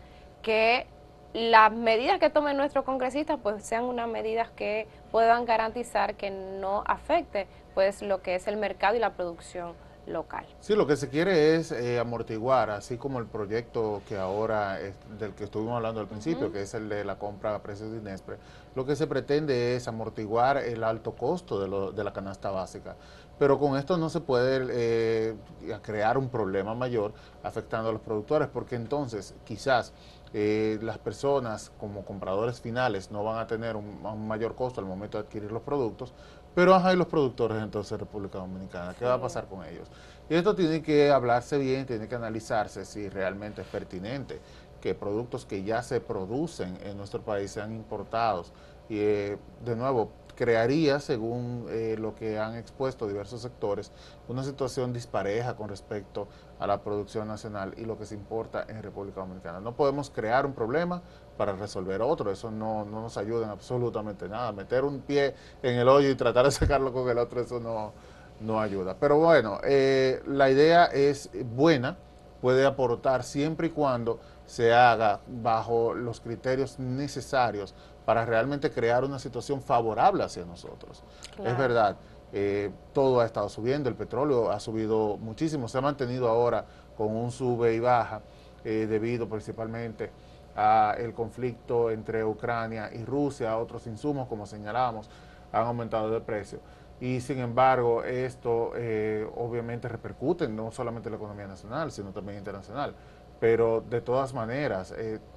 que 0.42 0.86
las 1.32 1.72
medidas 1.72 2.18
que 2.18 2.30
tomen 2.30 2.56
nuestros 2.56 2.84
congresistas 2.84 3.38
pues 3.42 3.64
sean 3.64 3.84
unas 3.84 4.08
medidas 4.08 4.50
que 4.50 4.88
puedan 5.12 5.44
garantizar 5.44 6.14
que 6.14 6.30
no 6.30 6.82
afecte 6.86 7.46
pues 7.74 8.02
lo 8.02 8.20
que 8.20 8.34
es 8.34 8.48
el 8.48 8.56
mercado 8.56 8.96
y 8.96 8.98
la 8.98 9.14
producción 9.14 9.74
local. 10.06 10.44
Sí, 10.60 10.74
lo 10.74 10.86
que 10.86 10.96
se 10.96 11.08
quiere 11.08 11.54
es 11.54 11.72
eh, 11.72 11.98
amortiguar, 11.98 12.70
así 12.70 12.96
como 12.96 13.18
el 13.18 13.26
proyecto 13.26 14.02
que 14.08 14.16
ahora, 14.16 14.78
del 15.18 15.34
que 15.34 15.44
estuvimos 15.44 15.76
hablando 15.76 16.00
al 16.00 16.08
principio, 16.08 16.52
que 16.52 16.62
es 16.62 16.74
el 16.74 16.88
de 16.88 17.04
la 17.04 17.18
compra 17.18 17.54
a 17.54 17.62
precios 17.62 17.92
de 17.92 17.98
Inespre, 17.98 18.36
lo 18.74 18.84
que 18.84 18.96
se 18.96 19.06
pretende 19.06 19.76
es 19.76 19.88
amortiguar 19.88 20.56
el 20.58 20.84
alto 20.84 21.12
costo 21.12 21.60
de, 21.60 21.68
lo, 21.68 21.92
de 21.92 22.02
la 22.02 22.12
canasta 22.12 22.50
básica. 22.50 22.96
Pero 23.38 23.58
con 23.58 23.78
esto 23.78 23.96
no 23.96 24.10
se 24.10 24.20
puede 24.20 24.66
eh, 24.70 25.34
crear 25.80 26.18
un 26.18 26.28
problema 26.28 26.74
mayor 26.74 27.14
afectando 27.42 27.88
a 27.88 27.92
los 27.92 28.02
productores, 28.02 28.48
porque 28.48 28.74
entonces 28.74 29.34
quizás 29.44 29.94
eh, 30.32 30.78
las 30.82 30.98
personas 30.98 31.72
como 31.78 32.04
compradores 32.04 32.60
finales 32.60 33.10
no 33.10 33.24
van 33.24 33.38
a 33.38 33.46
tener 33.46 33.76
un, 33.76 34.04
un, 34.04 34.28
mayor 34.28 34.54
costo 34.54 34.80
al 34.80 34.86
momento 34.86 35.18
de 35.18 35.24
adquirir 35.24 35.50
los 35.50 35.62
productos, 35.62 36.12
pero 36.54 36.74
hay 36.74 36.96
los 36.96 37.06
productores 37.06 37.62
entonces 37.62 37.90
de 37.90 37.98
República 37.98 38.38
Dominicana, 38.38 38.94
¿qué 38.98 39.04
va 39.04 39.14
a 39.14 39.20
pasar 39.20 39.46
con 39.46 39.64
ellos? 39.64 39.88
Y 40.28 40.34
esto 40.34 40.54
tiene 40.54 40.82
que 40.82 41.10
hablarse 41.10 41.58
bien, 41.58 41.86
tiene 41.86 42.06
que 42.06 42.14
analizarse 42.14 42.84
si 42.84 43.08
realmente 43.08 43.62
es 43.62 43.66
pertinente 43.66 44.40
que 44.80 44.94
productos 44.94 45.44
que 45.44 45.62
ya 45.62 45.82
se 45.82 46.00
producen 46.00 46.78
en 46.82 46.96
nuestro 46.96 47.22
país 47.22 47.50
sean 47.50 47.72
importados. 47.72 48.52
Y 48.88 48.98
eh, 48.98 49.38
de 49.64 49.76
nuevo, 49.76 50.10
crearía, 50.40 51.00
según 51.00 51.66
eh, 51.68 51.96
lo 51.98 52.14
que 52.14 52.38
han 52.38 52.56
expuesto 52.56 53.06
diversos 53.06 53.42
sectores, 53.42 53.92
una 54.26 54.42
situación 54.42 54.90
dispareja 54.90 55.54
con 55.54 55.68
respecto 55.68 56.28
a 56.58 56.66
la 56.66 56.82
producción 56.82 57.28
nacional 57.28 57.74
y 57.76 57.84
lo 57.84 57.98
que 57.98 58.06
se 58.06 58.14
importa 58.14 58.64
en 58.66 58.82
República 58.82 59.20
Dominicana. 59.20 59.60
No 59.60 59.76
podemos 59.76 60.08
crear 60.08 60.46
un 60.46 60.54
problema 60.54 61.02
para 61.36 61.52
resolver 61.52 62.00
otro, 62.00 62.30
eso 62.30 62.50
no, 62.50 62.86
nos 62.86 63.18
ayuda 63.18 63.44
en 63.44 63.50
absolutamente 63.50 64.30
nada. 64.30 64.50
Meter 64.52 64.84
un 64.84 65.00
pie 65.00 65.34
en 65.62 65.78
el 65.78 65.86
hoyo 65.86 66.08
y 66.08 66.14
tratar 66.14 66.46
de 66.46 66.52
sacarlo 66.52 66.90
con 66.90 67.06
el 67.10 67.18
otro, 67.18 67.42
eso 67.42 67.60
no, 67.60 67.92
no 68.40 68.62
ayuda. 68.62 68.96
Pero 68.98 69.18
bueno, 69.18 69.60
eh, 69.62 70.22
la 70.26 70.48
idea 70.48 70.86
es 70.86 71.28
buena, 71.54 71.98
puede 72.40 72.64
aportar 72.64 73.24
siempre 73.24 73.66
y 73.66 73.70
cuando 73.70 74.20
se 74.46 74.72
haga 74.72 75.20
bajo 75.28 75.92
los 75.92 76.20
criterios 76.20 76.78
necesarios 76.78 77.74
para 78.10 78.26
realmente 78.26 78.72
crear 78.72 79.04
una 79.04 79.20
situación 79.20 79.62
favorable 79.62 80.24
hacia 80.24 80.44
nosotros. 80.44 81.04
Es 81.44 81.56
verdad, 81.56 81.96
eh, 82.32 82.72
todo 82.92 83.20
ha 83.20 83.24
estado 83.24 83.48
subiendo, 83.48 83.88
el 83.88 83.94
petróleo 83.94 84.50
ha 84.50 84.58
subido 84.58 85.16
muchísimo, 85.16 85.68
se 85.68 85.78
ha 85.78 85.80
mantenido 85.80 86.28
ahora 86.28 86.64
con 86.96 87.14
un 87.14 87.30
sube 87.30 87.72
y 87.72 87.78
baja 87.78 88.22
eh, 88.64 88.88
debido 88.90 89.28
principalmente 89.28 90.10
al 90.56 91.14
conflicto 91.14 91.92
entre 91.92 92.24
Ucrania 92.24 92.90
y 92.92 93.04
Rusia, 93.04 93.56
otros 93.56 93.86
insumos, 93.86 94.26
como 94.26 94.44
señalábamos, 94.44 95.08
han 95.52 95.68
aumentado 95.68 96.10
de 96.10 96.20
precio. 96.20 96.58
Y 96.98 97.20
sin 97.20 97.38
embargo, 97.38 98.02
esto 98.02 98.72
eh, 98.74 99.24
obviamente 99.36 99.86
repercute 99.86 100.48
no 100.48 100.72
solamente 100.72 101.08
en 101.08 101.12
la 101.12 101.16
economía 101.18 101.46
nacional, 101.46 101.92
sino 101.92 102.10
también 102.10 102.38
internacional. 102.38 102.92
Pero 103.38 103.84
de 103.88 104.00
todas 104.00 104.34
maneras, 104.34 104.92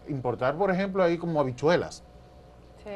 importar, 0.08 0.58
por 0.58 0.72
ejemplo, 0.72 1.04
ahí 1.04 1.20
como 1.20 1.40
habichuelas. 1.40 2.04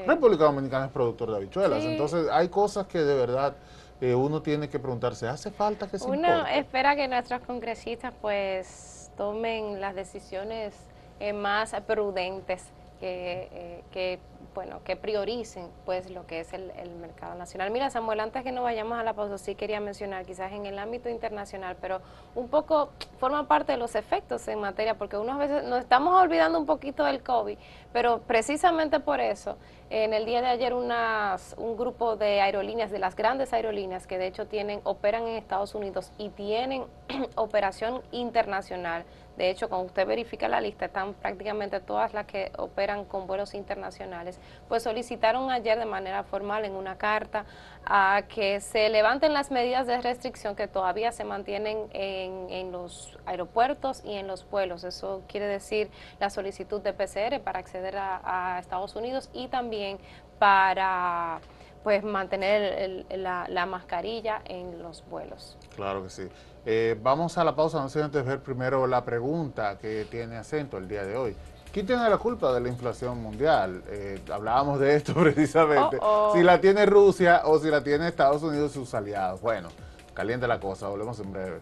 República 0.05 0.45
Dominicana 0.45 0.85
es 0.85 0.91
productor 0.91 1.31
de 1.31 1.37
habichuelas. 1.37 1.83
Entonces, 1.83 2.27
hay 2.31 2.49
cosas 2.49 2.87
que 2.87 2.99
de 2.99 3.15
verdad 3.15 3.55
eh, 3.99 4.13
uno 4.13 4.41
tiene 4.41 4.69
que 4.69 4.79
preguntarse, 4.79 5.27
¿hace 5.27 5.49
falta 5.49 5.87
que 5.87 5.97
se 5.97 6.07
Uno 6.07 6.45
espera 6.47 6.95
que 6.95 7.07
nuestros 7.07 7.41
congresistas 7.41 8.13
pues 8.21 9.11
tomen 9.17 9.81
las 9.81 9.95
decisiones 9.95 10.75
eh, 11.19 11.33
más 11.33 11.75
prudentes 11.87 12.63
que, 12.99 13.49
eh, 13.51 13.83
que 13.91 14.19
bueno, 14.57 14.83
que 14.83 14.95
prioricen 14.95 15.69
pues 15.85 16.09
lo 16.09 16.25
que 16.25 16.39
es 16.39 16.51
el, 16.51 16.71
mercado 16.99 17.35
nacional. 17.35 17.69
Mira, 17.69 17.91
Samuel, 17.91 18.21
antes 18.21 18.43
que 18.43 18.51
no 18.51 18.63
vayamos 18.63 18.97
a 18.97 19.03
la 19.03 19.13
pausa, 19.13 19.37
sí 19.37 19.53
quería 19.53 19.79
mencionar 19.79 20.25
quizás 20.25 20.51
en 20.51 20.65
el 20.65 20.79
ámbito 20.79 21.09
internacional, 21.09 21.77
pero 21.79 22.01
un 22.33 22.47
poco 22.47 22.89
forma 23.19 23.47
parte 23.47 23.73
de 23.73 23.77
los 23.77 23.93
efectos 23.93 24.47
en 24.47 24.59
materia, 24.59 24.97
porque 24.97 25.15
unas 25.15 25.37
veces 25.37 25.63
nos 25.63 25.81
estamos 25.81 26.19
olvidando 26.19 26.57
un 26.57 26.65
poquito 26.65 27.03
del 27.03 27.21
COVID, 27.21 27.55
pero 27.93 28.21
precisamente 28.21 28.99
por 28.99 29.19
eso, 29.19 29.57
en 29.91 30.15
el 30.15 30.25
día 30.25 30.41
de 30.41 30.47
ayer 30.47 30.73
unas, 30.73 31.53
un 31.59 31.77
grupo 31.77 32.15
de 32.15 32.41
aerolíneas, 32.41 32.89
de 32.89 32.97
las 32.97 33.15
grandes 33.15 33.53
aerolíneas 33.53 34.07
que 34.07 34.17
de 34.17 34.25
hecho 34.25 34.47
tienen, 34.47 34.81
operan 34.85 35.27
en 35.27 35.35
Estados 35.35 35.75
Unidos 35.75 36.11
y 36.17 36.29
tienen 36.29 36.83
operación 37.35 38.01
internacional, 38.11 39.05
de 39.37 39.51
hecho, 39.51 39.69
cuando 39.69 39.85
usted 39.85 40.07
verifica 40.07 40.47
la 40.47 40.59
lista, 40.59 40.85
están 40.85 41.13
prácticamente 41.13 41.79
todas 41.79 42.11
las 42.11 42.25
que 42.25 42.51
operan 42.57 43.05
con 43.05 43.27
vuelos 43.27 43.53
internacionales. 43.53 44.39
Pues 44.67 44.81
solicitaron 44.81 45.51
ayer 45.51 45.77
de 45.77 45.85
manera 45.85 46.23
formal 46.23 46.65
en 46.65 46.73
una 46.73 46.97
carta 46.97 47.45
a 47.85 48.23
que 48.27 48.59
se 48.61 48.89
levanten 48.89 49.33
las 49.33 49.51
medidas 49.51 49.85
de 49.85 50.01
restricción 50.01 50.55
que 50.55 50.67
todavía 50.67 51.11
se 51.11 51.23
mantienen 51.23 51.87
en, 51.93 52.71
los 52.71 53.15
aeropuertos 53.27 54.03
y 54.03 54.15
en 54.15 54.25
los 54.25 54.49
vuelos. 54.49 54.83
Eso 54.83 55.21
quiere 55.27 55.45
decir 55.45 55.91
la 56.19 56.31
solicitud 56.31 56.81
de 56.81 56.93
PCR 56.93 57.39
para 57.39 57.59
acceder 57.59 57.95
a, 57.95 58.57
Estados 58.59 58.95
Unidos 58.95 59.29
y 59.33 59.49
también 59.49 59.99
para 60.39 61.39
pues 61.87 62.03
mantener 62.03 63.05
la, 63.11 63.47
la 63.47 63.65
mascarilla 63.65 64.41
en 64.43 64.83
los 64.83 65.05
vuelos. 65.09 65.57
Claro 65.73 66.03
que 66.03 66.09
sí. 66.09 66.27
Eh, 66.65 66.99
vamos 67.01 67.37
a 67.37 67.45
la 67.45 67.55
pausa, 67.55 67.79
no 67.79 67.87
sé 67.87 68.03
antes 68.03 68.25
ver 68.25 68.41
primero 68.41 68.85
la 68.87 69.05
pregunta 69.05 69.77
que 69.77 70.05
tiene 70.11 70.35
acento 70.35 70.77
el 70.77 70.89
día 70.89 71.05
de 71.05 71.15
hoy. 71.15 71.33
¿Quién 71.71 71.85
tiene 71.85 72.09
la 72.09 72.17
culpa 72.17 72.51
de 72.51 72.59
la 72.59 72.67
inflación 72.67 73.23
mundial? 73.23 73.83
Eh, 73.87 74.19
hablábamos 74.29 74.81
de 74.81 74.95
esto 74.97 75.13
precisamente. 75.21 75.97
Oh, 76.01 76.31
oh. 76.31 76.35
Si 76.35 76.43
la 76.43 76.59
tiene 76.59 76.85
Rusia 76.85 77.43
o 77.45 77.57
si 77.57 77.69
la 77.69 77.81
tiene 77.81 78.09
Estados 78.09 78.43
Unidos 78.43 78.71
y 78.71 78.73
sus 78.73 78.93
aliados. 78.93 79.39
Bueno, 79.39 79.69
caliente 80.13 80.45
la 80.45 80.59
cosa, 80.59 80.89
volvemos 80.89 81.17
en 81.21 81.31
breve. 81.31 81.59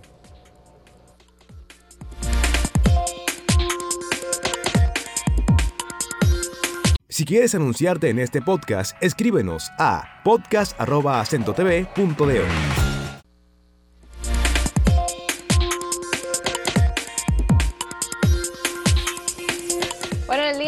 Si 7.15 7.24
quieres 7.24 7.55
anunciarte 7.55 8.10
en 8.10 8.19
este 8.19 8.41
podcast, 8.41 9.01
escríbenos 9.01 9.72
a 9.79 10.22
podcast.acentotv.de. 10.25 12.41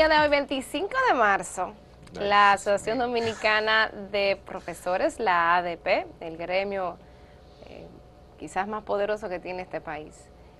de 0.08 0.20
hoy, 0.22 0.30
25 0.30 0.90
de 1.10 1.16
marzo, 1.16 1.74
la 2.14 2.54
Asociación 2.54 3.00
Dominicana 3.00 3.92
de 4.14 4.40
Profesores, 4.46 5.20
la 5.20 5.58
ADP, 5.58 6.08
el 6.22 6.38
gremio 6.38 6.98
eh, 7.66 7.86
quizás 8.40 8.70
más 8.70 8.84
poderoso 8.84 9.28
que 9.28 9.40
tiene 9.40 9.64
este 9.64 9.82
país, 9.82 10.16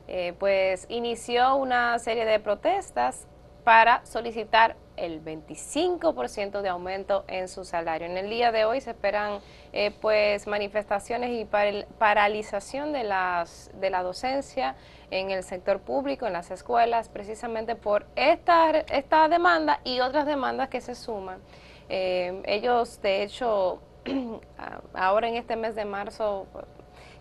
eh, 0.10 0.34
pues 0.38 0.86
inició 0.90 1.56
una 1.56 1.98
serie 2.00 2.26
de 2.26 2.42
protestas 2.42 3.26
para 3.68 4.00
solicitar 4.06 4.78
el 4.96 5.22
25% 5.22 6.62
de 6.62 6.70
aumento 6.70 7.26
en 7.28 7.50
su 7.50 7.66
salario. 7.66 8.08
En 8.08 8.16
el 8.16 8.30
día 8.30 8.54
de 8.54 8.64
hoy 8.64 8.80
se 8.80 8.92
esperan 8.92 9.42
eh, 9.74 9.92
pues 10.00 10.48
manifestaciones 10.48 11.32
y 11.32 11.44
paralización 11.44 12.94
de, 12.94 13.04
las, 13.04 13.70
de 13.74 13.90
la 13.90 14.04
docencia 14.04 14.78
en 15.12 15.32
el 15.32 15.44
sector 15.44 15.82
público, 15.82 16.26
en 16.26 16.32
las 16.32 16.50
escuelas, 16.50 17.10
precisamente 17.10 17.76
por 17.76 18.06
esta, 18.16 18.70
esta 18.70 19.28
demanda 19.28 19.82
y 19.84 20.00
otras 20.00 20.26
demandas 20.26 20.70
que 20.70 20.80
se 20.80 20.96
suman. 20.96 21.42
Eh, 21.90 22.42
ellos, 22.46 23.02
de 23.02 23.22
hecho, 23.24 23.82
ahora 24.94 25.28
en 25.28 25.36
este 25.36 25.58
mes 25.58 25.76
de 25.76 25.84
marzo 25.84 26.48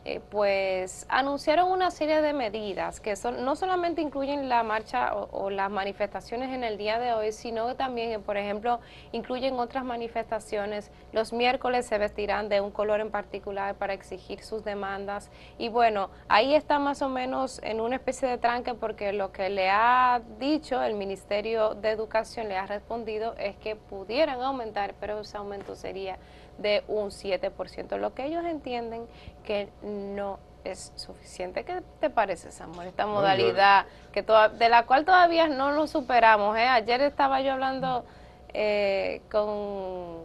eh, 0.09 0.21
pues 0.31 1.05
anunciaron 1.09 1.69
una 1.69 1.91
serie 1.91 2.23
de 2.23 2.33
medidas 2.33 3.01
que 3.01 3.17
son, 3.17 3.45
no 3.45 3.57
solamente 3.57 4.01
incluyen 4.01 4.49
la 4.49 4.63
marcha 4.63 5.13
o, 5.17 5.51
las 5.51 5.69
manifestaciones 5.69 6.55
en 6.55 6.63
el 6.63 6.79
día 6.79 7.01
de 7.01 7.13
hoy, 7.13 7.33
sino 7.33 7.75
también, 7.75 8.23
por 8.23 8.37
ejemplo, 8.37 8.79
incluyen 9.11 9.59
otras 9.59 9.85
manifestaciones. 9.85 10.93
Los 11.11 11.33
miércoles 11.33 11.87
se 11.87 11.99
vestirán 11.99 12.49
de 12.49 12.61
un 12.61 12.71
color 12.71 13.01
en 13.01 13.11
particular 13.11 13.75
para 13.75 13.95
exigir 13.95 14.45
sus 14.45 14.63
demandas. 14.63 15.29
Y 15.59 15.71
bueno, 15.71 16.11
ahí 16.29 16.55
está 16.55 16.79
más 16.79 17.03
o 17.03 17.09
menos 17.09 17.61
en 17.65 17.81
una 17.81 17.97
especie 17.97 18.29
de 18.29 18.39
tranque 18.39 18.75
porque 18.75 19.13
lo 19.13 19.33
que 19.33 19.51
le 19.51 19.71
ha 19.71 20.23
dicho 20.39 20.81
el 20.85 20.95
Ministerio 20.95 21.75
de 21.75 21.91
Educación, 21.91 22.49
le 22.49 22.57
ha 22.57 22.67
respondido, 22.67 23.35
es 23.39 23.57
que 23.57 23.75
pudieran 23.75 24.41
aumentar, 24.41 24.95
pero 25.01 25.19
ese 25.19 25.37
aumento 25.37 25.75
sería 25.75 26.17
de 26.59 26.85
un 26.89 27.11
7%, 27.11 27.97
lo 27.99 28.15
que 28.15 28.27
ellos 28.27 28.45
entienden 28.45 29.07
que 29.45 29.69
no 29.83 30.39
es 30.65 30.93
suficiente. 30.97 31.65
¿Qué 31.65 31.83
te 32.01 32.11
parece, 32.11 32.51
Samuel, 32.51 32.89
esta 32.89 33.07
modalidad 33.07 33.87
que 34.13 34.23
de 34.23 34.69
la 34.69 34.87
cual 34.87 35.05
todavía 35.05 35.49
no 35.49 35.73
nos 35.73 35.91
superamos? 35.91 36.57
¿eh? 36.57 36.67
Ayer 36.67 37.01
estaba 37.03 37.41
yo 37.41 37.53
hablando 37.53 38.05
eh, 38.53 39.23
con 39.31 40.25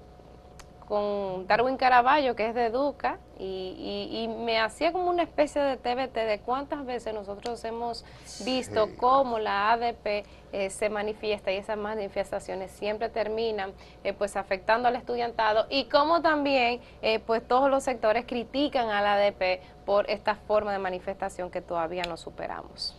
con 0.91 1.47
Darwin 1.47 1.77
Caraballo, 1.77 2.35
que 2.35 2.49
es 2.49 2.53
de 2.53 2.65
Educa, 2.65 3.17
y, 3.43 4.27
me 4.27 4.59
hacía 4.59 4.91
como 4.91 5.09
una 5.09 5.23
especie 5.23 5.61
de 5.61 5.77
TBT 5.77 6.15
de 6.15 6.41
cuántas 6.45 6.85
veces 6.85 7.13
nosotros 7.13 7.63
hemos 7.63 8.05
visto 8.45 8.89
cómo 8.97 9.39
la 9.39 9.71
ADP 9.71 10.25
eh, 10.51 10.69
se 10.69 10.89
manifiesta 10.89 11.51
y 11.51 11.57
esas 11.57 11.77
manifestaciones 11.77 12.71
siempre 12.71 13.09
terminan 13.09 13.73
eh, 14.03 14.13
pues 14.13 14.35
afectando 14.35 14.87
al 14.87 14.95
estudiantado 14.95 15.65
y 15.69 15.85
cómo 15.85 16.21
también 16.21 16.81
eh, 17.01 17.19
pues 17.19 17.47
todos 17.47 17.69
los 17.69 17.83
sectores 17.83 18.25
critican 18.25 18.89
a 18.89 19.01
la 19.01 19.15
ADP 19.15 19.61
por 19.85 20.09
esta 20.09 20.35
forma 20.35 20.71
de 20.71 20.79
manifestación 20.79 21.49
que 21.49 21.61
todavía 21.61 22.03
no 22.03 22.17
superamos. 22.17 22.95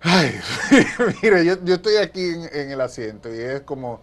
Ay, 0.00 0.40
mire, 1.22 1.44
yo, 1.44 1.54
estoy 1.74 1.96
aquí 1.96 2.24
en 2.52 2.70
el 2.70 2.80
asiento 2.80 3.34
y 3.34 3.38
es 3.38 3.60
como 3.62 4.00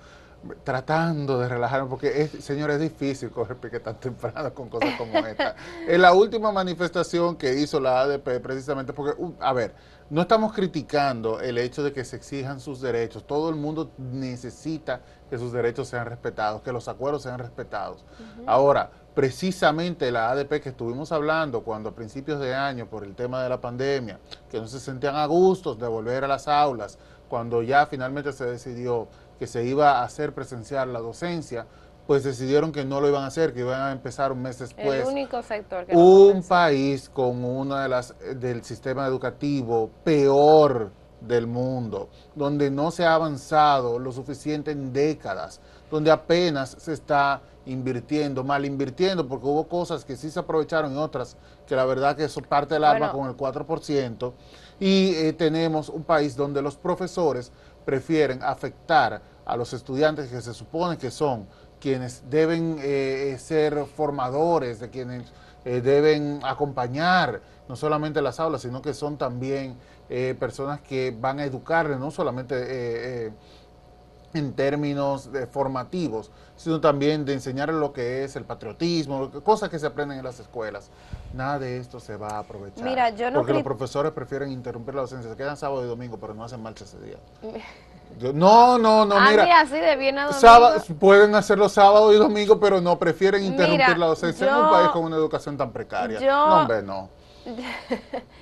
tratando 0.63 1.39
de 1.39 1.50
relajarme, 1.50 1.89
porque, 1.89 2.22
es, 2.22 2.44
señor, 2.44 2.72
es 2.72 2.80
difícil 2.80 3.30
coger 3.32 3.58
pique 3.58 3.80
tan 3.80 4.00
temprano 4.00 4.54
con 4.54 4.70
cosas 4.70 4.96
como 4.98 5.18
esta. 5.20 5.56
en 5.88 6.01
la 6.01 6.13
última 6.13 6.51
manifestación 6.51 7.36
que 7.36 7.54
hizo 7.60 7.80
la 7.80 8.01
ADP, 8.01 8.39
precisamente 8.42 8.94
porque, 8.94 9.22
uh, 9.22 9.34
a 9.39 9.54
ver, 9.54 9.74
no 10.10 10.22
estamos 10.22 10.54
criticando 10.54 11.42
el 11.42 11.58
hecho 11.58 11.84
de 11.84 11.92
que 11.92 12.06
se 12.06 12.16
exijan 12.16 12.60
sus 12.60 12.80
derechos. 12.80 13.27
Todo 13.27 13.50
el 13.50 13.56
mundo 13.56 13.92
necesita 13.98 15.01
que 15.30 15.38
sus 15.38 15.51
derechos 15.51 15.89
sean 15.89 16.06
respetados, 16.06 16.62
que 16.62 16.72
los 16.72 16.88
acuerdos 16.88 17.24
sean 17.24 17.39
respetados. 17.39 18.06
Ahora, 18.46 18.89
precisamente 19.13 20.12
la 20.12 20.30
ADP 20.30 20.62
que 20.62 20.70
estuvimos 20.70 21.12
hablando 21.12 21.63
cuando 21.63 21.89
a 21.89 21.96
principios 21.96 22.39
de 22.39 22.56
año 22.56 22.86
por 22.86 23.04
el 23.04 23.16
tema 23.16 23.44
de 23.44 23.50
la 23.50 23.60
pandemia, 23.60 24.20
que 24.50 24.62
no 24.62 24.68
se 24.68 24.80
sentían 24.80 25.16
a 25.16 25.25
gustos 25.25 25.77
de 25.77 25.88
volver 25.88 26.24
a 26.24 26.27
las 26.27 26.48
aulas, 26.48 26.98
cuando 27.27 27.62
ya 27.62 27.86
finalmente 27.88 28.32
se 28.32 28.46
decidió 28.46 29.08
que 29.38 29.48
se 29.48 29.63
iba 29.65 30.00
a 30.00 30.03
hacer 30.03 30.34
presencial 30.34 30.94
la 30.94 31.00
docencia, 31.00 31.65
pues 32.08 32.24
decidieron 32.24 32.72
que 32.72 32.86
no 32.86 33.01
lo 33.01 33.10
iban 33.10 33.24
a 33.24 33.27
hacer, 33.27 33.53
que 33.53 33.60
iban 33.60 33.82
a 33.82 33.91
empezar 33.91 34.32
un 34.32 34.41
mes 34.41 34.60
después. 34.60 35.01
El 35.01 35.08
único 35.08 35.41
sector 35.44 35.86
que 35.86 35.96
Un 35.96 36.41
país 36.41 37.10
con 37.10 37.44
una 37.44 37.84
de 37.84 37.89
las 37.89 38.15
del 38.36 38.63
sistema 38.63 39.06
educativo 39.06 39.89
peor 40.03 40.91
del 41.20 41.48
mundo, 41.48 42.10
donde 42.36 42.72
no 42.72 42.91
se 42.91 43.06
ha 43.06 43.13
avanzado 43.15 44.00
lo 44.00 44.12
suficiente 44.12 44.72
en 44.72 44.94
décadas, 44.94 45.60
donde 45.89 46.12
apenas 46.12 46.75
se 46.79 46.94
está 46.94 47.41
invirtiendo, 47.65 48.44
mal 48.44 48.65
invirtiendo, 48.65 49.27
porque 49.27 49.46
hubo 49.46 49.67
cosas 49.67 50.06
que 50.06 50.15
sí 50.15 50.29
se 50.29 50.39
aprovecharon 50.39 50.94
y 50.94 50.98
otras 50.98 51.36
que 51.65 51.75
la 51.75 51.86
verdad 51.86 52.15
que 52.15 52.24
eso 52.24 52.41
parte 52.41 52.75
del 52.75 52.86
arma 52.86 53.12
con 53.12 53.27
el 53.27 53.36
4%, 53.36 54.34
y 54.80 55.16
eh, 55.16 55.34
tenemos 55.34 55.90
un 55.90 56.04
país 56.04 56.36
donde 56.36 56.62
los 56.62 56.76
profesores 56.76 57.52
prefieren 57.86 58.44
afectar 58.44 59.22
a 59.46 59.58
los 59.58 59.74
estudiantes 59.74 60.30
que 60.30 60.42
se 60.42 60.54
supone 60.54 60.98
que 60.98 61.12
son 61.12 61.48
quienes 61.80 62.24
deben 62.30 62.78
eh, 62.82 63.38
ser 63.40 63.86
formadores, 63.86 64.80
de 64.80 64.90
quienes 64.90 65.32
eh, 65.68 65.82
deben 65.82 66.40
acompañar 66.44 67.42
no 67.68 67.76
solamente 67.76 68.22
las 68.22 68.40
aulas, 68.40 68.62
sino 68.62 68.82
que 68.82 68.94
son 68.94 69.18
también 69.18 69.76
eh, 70.10 70.34
personas 70.40 70.80
que 70.80 71.14
van 71.20 71.42
a 71.42 71.44
educarle, 71.44 71.98
no 71.98 72.10
solamente 72.10 72.56
eh, 72.58 73.34
en 74.34 74.54
términos 74.54 75.30
formativos, 75.52 76.32
sino 76.56 76.80
también 76.80 77.26
de 77.26 77.34
enseñar 77.34 77.74
lo 77.74 77.92
que 77.92 78.24
es 78.24 78.38
el 78.38 78.46
patriotismo, 78.46 79.30
cosas 79.44 79.70
que 79.70 79.78
se 79.78 79.88
aprenden 79.88 80.20
en 80.20 80.24
las 80.24 80.40
escuelas. 80.40 80.90
Nada 81.34 81.60
de 81.60 81.78
esto 81.78 82.00
se 82.00 82.16
va 82.16 82.30
a 82.30 82.40
aprovechar. 82.40 82.84
Mira, 82.84 83.10
yo 83.12 83.30
no 83.30 83.40
porque 83.40 83.54
los 83.54 83.64
profesores 83.64 84.12
prefieren 84.12 84.52
interrumpir 84.52 84.96
la 84.96 85.02
docencia, 85.02 85.30
se 85.30 85.38
quedan 85.38 85.58
sábado 85.58 85.84
y 85.84 85.88
domingo, 85.88 86.18
pero 86.18 86.34
no 86.34 86.44
hacen 86.44 86.62
marcha 86.62 86.86
ese 86.86 87.00
día. 87.00 87.18
no, 88.34 88.78
no, 88.78 89.06
no, 89.06 89.16
ah, 89.18 89.28
mira. 89.30 89.62
así 89.62 89.76
de 89.76 89.96
bien 89.96 90.18
a 90.18 90.32
sábado, 90.34 90.82
pueden 91.00 91.36
hacerlo 91.36 91.70
sábado 91.70 92.14
y 92.14 92.18
domingo, 92.18 92.60
pero 92.60 92.82
no, 92.82 92.98
prefieren 92.98 93.44
interrumpir 93.44 93.98
la 93.98 94.08
docencia 94.08 94.48
en 94.48 94.56
un 94.56 94.70
país 94.70 94.90
con 94.90 95.04
una 95.04 95.16
educación 95.16 95.58
tan 95.58 95.72
precaria. 95.72 96.20
no, 96.20 96.62
hombre, 96.62 96.82
no. 96.82 97.10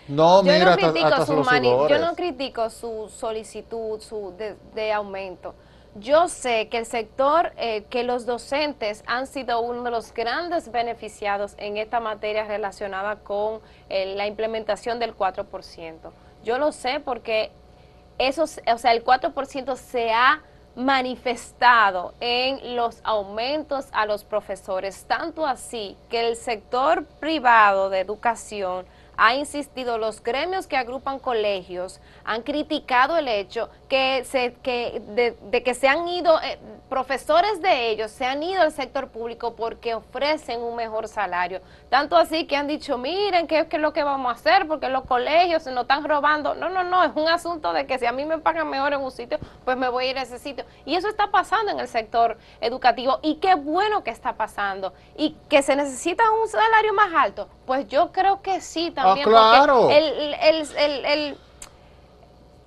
No, 0.07 0.43
mira, 0.43 0.77
yo 0.77 0.87
no 0.87 0.93
critico, 0.93 1.25
su, 1.25 1.87
yo 1.89 1.99
no 1.99 2.15
critico 2.15 2.69
su 2.69 3.09
solicitud 3.09 3.99
su 3.99 4.33
de 4.73 4.93
aumento 4.93 5.55
yo 5.95 6.27
sé 6.27 6.67
que 6.67 6.77
el 6.77 6.85
sector, 6.85 7.53
eh, 7.57 7.83
que 7.89 8.03
los 8.03 8.25
docentes 8.25 9.03
han 9.07 9.27
sido 9.27 9.61
uno 9.61 9.81
de 9.83 9.91
los 9.91 10.13
grandes 10.13 10.69
beneficiados 10.71 11.55
en 11.57 11.77
esta 11.77 12.01
materia 12.01 12.43
relacionada 12.43 13.15
con 13.15 13.61
eh, 13.89 14.13
la 14.15 14.27
implementación 14.27 14.99
del 14.99 15.15
4%. 15.15 16.11
Yo 16.43 16.57
lo 16.57 16.73
sé 16.73 16.99
porque 16.99 17.49
eso, 18.17 18.43
o 18.43 18.77
sea, 18.77 18.91
el 18.91 19.05
4% 19.05 19.75
se 19.77 20.11
ha 20.11 20.41
manifestado 20.75 22.13
en 22.19 22.75
los 22.75 22.99
aumentos 23.03 23.87
a 23.93 24.05
los 24.05 24.25
profesores, 24.25 25.05
tanto 25.05 25.47
así 25.47 25.95
que 26.09 26.27
el 26.27 26.35
sector 26.35 27.05
privado 27.05 27.89
de 27.89 28.01
educación 28.01 28.85
ha 29.17 29.35
insistido, 29.35 29.97
los 29.97 30.21
gremios 30.21 30.67
que 30.67 30.77
agrupan 30.77 31.19
colegios 31.19 32.01
han 32.23 32.41
criticado 32.41 33.17
el 33.17 33.27
hecho 33.27 33.69
que 33.87 34.23
se, 34.25 34.53
que 34.63 35.01
de, 35.51 35.63
que 35.63 35.73
se 35.73 35.87
han 35.87 36.07
ido, 36.07 36.41
eh, 36.41 36.59
profesores 36.89 37.61
de 37.61 37.89
ellos 37.89 38.11
se 38.11 38.25
han 38.25 38.41
ido 38.43 38.61
al 38.61 38.71
sector 38.71 39.09
público 39.09 39.55
porque 39.55 39.95
ofrecen 39.95 40.61
un 40.61 40.75
mejor 40.75 41.07
salario. 41.07 41.61
Tanto 41.89 42.17
así 42.17 42.47
que 42.47 42.55
han 42.55 42.67
dicho, 42.67 42.97
miren, 42.97 43.47
¿qué, 43.47 43.67
es 43.69 43.79
lo 43.79 43.93
que 43.93 44.03
vamos 44.03 44.29
a 44.29 44.35
hacer? 44.35 44.67
Porque 44.67 44.89
los 44.89 45.05
colegios 45.05 45.63
se 45.63 45.71
nos 45.71 45.83
están 45.83 46.03
robando. 46.03 46.55
No, 46.55 46.69
no, 46.69 46.83
no, 46.83 47.03
es 47.03 47.11
un 47.15 47.27
asunto 47.27 47.73
de 47.73 47.85
que 47.85 47.99
si 47.99 48.05
a 48.05 48.11
mí 48.11 48.25
me 48.25 48.39
pagan 48.39 48.69
mejor 48.69 48.93
en 48.93 49.01
un 49.01 49.11
sitio, 49.11 49.39
pues 49.63 49.77
me 49.77 49.89
voy 49.89 50.05
a 50.05 50.11
ir 50.11 50.17
a 50.17 50.23
ese 50.23 50.39
sitio. 50.39 50.65
Y 50.85 50.95
eso 50.95 51.07
está 51.07 51.31
pasando 51.31 51.71
en 51.71 51.79
el 51.79 51.87
sector 51.87 52.37
educativo 52.61 53.19
y 53.21 53.35
qué 53.35 53.55
bueno 53.55 54.03
que 54.03 54.11
está 54.11 54.33
pasando. 54.33 54.93
Y 55.17 55.35
que 55.49 55.61
se 55.61 55.75
necesita 55.75 56.23
un 56.31 56.47
salario 56.47 56.93
más 56.93 57.13
alto, 57.13 57.47
pues 57.65 57.87
yo 57.87 58.11
creo 58.11 58.41
que 58.41 58.61
sí 58.61 58.93
ah, 58.97 59.04
también. 59.05 59.27
claro. 59.27 59.89
el, 59.89 60.33
el, 60.33 61.05
el 61.05 61.37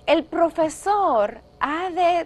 el 0.09 0.23
profesor 0.23 1.39
ha 1.59 1.91
de, 1.91 2.25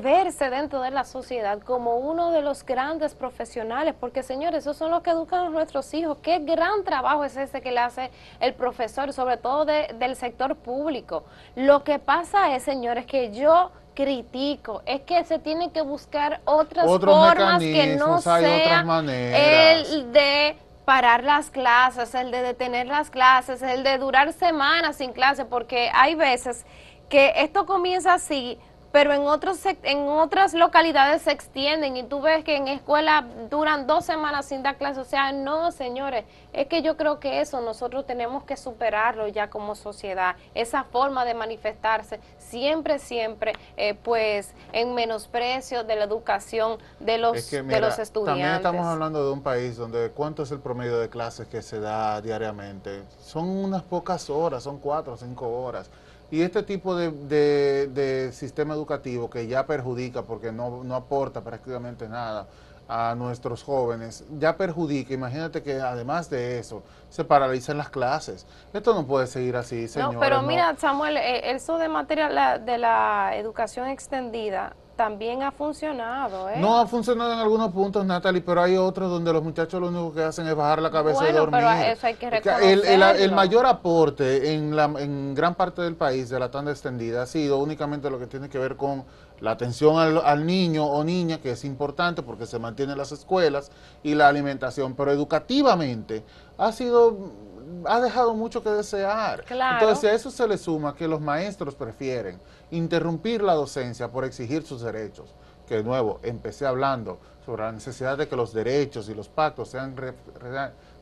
verse 0.00 0.48
dentro 0.48 0.80
de 0.80 0.92
la 0.92 1.02
sociedad 1.02 1.58
como 1.60 1.96
uno 1.96 2.30
de 2.30 2.40
los 2.40 2.64
grandes 2.64 3.16
profesionales, 3.16 3.96
porque 3.98 4.22
señores, 4.22 4.60
esos 4.60 4.76
son 4.76 4.92
los 4.92 5.02
que 5.02 5.10
educan 5.10 5.46
a 5.46 5.48
nuestros 5.48 5.92
hijos. 5.92 6.18
Qué 6.22 6.38
gran 6.38 6.84
trabajo 6.84 7.24
es 7.24 7.36
ese 7.36 7.60
que 7.60 7.72
le 7.72 7.80
hace 7.80 8.12
el 8.38 8.54
profesor, 8.54 9.12
sobre 9.12 9.38
todo 9.38 9.64
del 9.64 10.14
sector 10.14 10.54
público. 10.54 11.24
Lo 11.56 11.82
que 11.82 11.98
pasa 11.98 12.54
es, 12.54 12.62
señores, 12.62 13.06
que 13.06 13.32
yo 13.32 13.72
critico, 13.96 14.82
es 14.86 15.00
que 15.00 15.24
se 15.24 15.40
tienen 15.40 15.70
que 15.70 15.82
buscar 15.82 16.40
otras 16.44 16.86
formas 16.86 17.60
que 17.60 17.96
no 17.96 18.20
sea 18.20 19.00
el 19.00 20.12
de 20.12 20.56
parar 20.86 21.24
las 21.24 21.50
clases, 21.50 22.14
el 22.14 22.30
de 22.30 22.42
detener 22.42 22.86
las 22.86 23.10
clases, 23.10 23.60
el 23.60 23.82
de 23.82 23.98
durar 23.98 24.32
semanas 24.32 24.96
sin 24.96 25.12
clase, 25.12 25.44
porque 25.44 25.90
hay 25.92 26.14
veces 26.14 26.64
que 27.10 27.32
esto 27.36 27.66
comienza 27.66 28.14
así, 28.14 28.56
pero 28.92 29.12
en, 29.12 29.22
otros, 29.22 29.60
en 29.64 30.08
otras 30.08 30.54
localidades 30.54 31.22
se 31.22 31.30
extienden 31.30 31.96
y 31.96 32.02
tú 32.04 32.20
ves 32.20 32.44
que 32.44 32.56
en 32.56 32.68
escuela 32.68 33.26
duran 33.50 33.86
dos 33.86 34.04
semanas 34.04 34.46
sin 34.46 34.62
dar 34.62 34.76
clases. 34.76 35.06
O 35.06 35.08
sea, 35.08 35.32
no, 35.32 35.70
señores, 35.72 36.24
es 36.52 36.66
que 36.66 36.82
yo 36.82 36.96
creo 36.96 37.20
que 37.20 37.40
eso 37.40 37.60
nosotros 37.60 38.06
tenemos 38.06 38.44
que 38.44 38.56
superarlo 38.56 39.28
ya 39.28 39.50
como 39.50 39.74
sociedad, 39.74 40.36
esa 40.54 40.84
forma 40.84 41.24
de 41.24 41.34
manifestarse, 41.34 42.20
siempre, 42.38 42.98
siempre, 42.98 43.52
eh, 43.76 43.94
pues, 43.94 44.54
en 44.72 44.94
menosprecio 44.94 45.84
de 45.84 45.96
la 45.96 46.04
educación 46.04 46.78
de 47.00 47.18
los, 47.18 47.50
de 47.50 47.80
los 47.80 47.98
estudiantes. 47.98 48.42
También 48.42 48.54
estamos 48.54 48.86
hablando 48.86 49.24
de 49.24 49.32
un 49.32 49.42
país 49.42 49.76
donde 49.76 50.10
cuánto 50.10 50.42
es 50.42 50.50
el 50.50 50.60
promedio 50.60 50.98
de 50.98 51.08
clases 51.08 51.46
que 51.48 51.62
se 51.62 51.80
da 51.80 52.20
diariamente. 52.20 53.04
Son 53.20 53.48
unas 53.48 53.82
pocas 53.82 54.30
horas, 54.30 54.62
son 54.62 54.78
cuatro 54.78 55.14
o 55.14 55.16
cinco 55.16 55.48
horas. 55.48 55.90
Y 56.30 56.42
este 56.42 56.62
tipo 56.62 56.96
de, 56.96 58.30
sistema 58.32 58.74
educativo 58.74 59.30
que 59.30 59.46
ya 59.46 59.66
perjudica 59.66 60.22
porque 60.22 60.50
no, 60.50 60.82
no, 60.82 60.94
aporta 60.94 61.40
prácticamente 61.42 62.08
nada 62.08 62.46
a 62.88 63.14
nuestros 63.16 63.64
jóvenes, 63.64 64.24
ya 64.38 64.56
perjudica, 64.56 65.12
imagínate 65.12 65.62
que 65.62 65.80
además 65.80 66.30
de 66.30 66.58
eso, 66.58 66.82
se 67.10 67.24
paralizan 67.24 67.78
las 67.78 67.90
clases. 67.90 68.46
Esto 68.72 68.94
no 68.94 69.06
puede 69.06 69.26
seguir 69.26 69.56
así, 69.56 69.88
señor. 69.88 70.14
No, 70.14 70.20
pero 70.20 70.42
mira, 70.42 70.74
Samuel, 70.76 71.16
eh, 71.16 71.50
eso 71.50 71.78
de 71.78 71.88
materia 71.88 72.58
de 72.58 72.78
la 72.78 73.32
educación 73.36 73.88
extendida, 73.88 74.74
también 74.96 75.42
ha 75.42 75.52
funcionado, 75.52 76.48
¿eh? 76.48 76.56
No 76.58 76.78
ha 76.78 76.86
funcionado 76.86 77.34
en 77.34 77.38
algunos 77.38 77.70
puntos, 77.70 78.04
Natalie, 78.04 78.40
pero 78.40 78.62
hay 78.62 78.76
otros 78.76 79.10
donde 79.10 79.32
los 79.32 79.42
muchachos 79.42 79.80
lo 79.80 79.88
único 79.88 80.14
que 80.14 80.22
hacen 80.22 80.46
es 80.48 80.56
bajar 80.56 80.80
la 80.80 80.90
cabeza 80.90 81.28
y 81.28 81.32
dormir. 81.32 81.60
Pero 81.60 81.70
eso 81.70 82.06
hay 82.06 82.14
que 82.14 82.26
el, 82.62 83.02
el, 83.02 83.32
mayor 83.32 83.66
aporte 83.66 84.54
en, 84.54 84.74
la, 84.74 84.84
en 84.98 85.34
gran 85.34 85.54
parte 85.54 85.82
del 85.82 85.94
país 85.94 86.30
de 86.30 86.40
la 86.40 86.50
tanda 86.50 86.70
extendida 86.70 87.22
ha 87.22 87.26
sido 87.26 87.58
únicamente 87.58 88.08
lo 88.10 88.18
que 88.18 88.26
tiene 88.26 88.48
que 88.48 88.58
ver 88.58 88.76
con 88.76 89.04
la 89.40 89.50
atención 89.50 89.98
al, 89.98 90.18
al, 90.18 90.46
niño 90.46 90.86
o 90.86 91.04
niña, 91.04 91.38
que 91.38 91.50
es 91.50 91.64
importante 91.64 92.22
porque 92.22 92.46
se 92.46 92.58
mantiene 92.58 92.92
en 92.92 92.98
las 92.98 93.12
escuelas, 93.12 93.70
y 94.02 94.14
la 94.14 94.28
alimentación. 94.28 94.94
Pero 94.94 95.12
educativamente 95.12 96.24
ha 96.56 96.72
sido 96.72 97.46
ha 97.84 98.00
dejado 98.00 98.34
mucho 98.34 98.62
que 98.62 98.70
desear. 98.70 99.44
Entonces 99.48 100.10
a 100.10 100.14
eso 100.14 100.30
se 100.30 100.46
le 100.46 100.58
suma 100.58 100.94
que 100.94 101.08
los 101.08 101.20
maestros 101.20 101.74
prefieren 101.74 102.40
interrumpir 102.70 103.42
la 103.42 103.54
docencia 103.54 104.08
por 104.08 104.24
exigir 104.24 104.62
sus 104.62 104.82
derechos. 104.82 105.34
Que 105.66 105.76
de 105.76 105.84
nuevo, 105.84 106.20
empecé 106.22 106.66
hablando 106.66 107.18
sobre 107.44 107.62
la 107.62 107.72
necesidad 107.72 108.16
de 108.18 108.28
que 108.28 108.36
los 108.36 108.52
derechos 108.52 109.08
y 109.08 109.14
los 109.14 109.28
pactos 109.28 109.68
sean, 109.68 109.94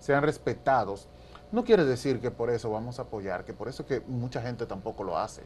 sean 0.00 0.22
respetados. 0.22 1.06
No 1.52 1.64
quiere 1.64 1.84
decir 1.84 2.20
que 2.20 2.30
por 2.30 2.50
eso 2.50 2.70
vamos 2.70 2.98
a 2.98 3.02
apoyar, 3.02 3.44
que 3.44 3.52
por 3.52 3.68
eso 3.68 3.86
que 3.86 4.00
mucha 4.00 4.40
gente 4.42 4.66
tampoco 4.66 5.04
lo 5.04 5.18
hace. 5.18 5.42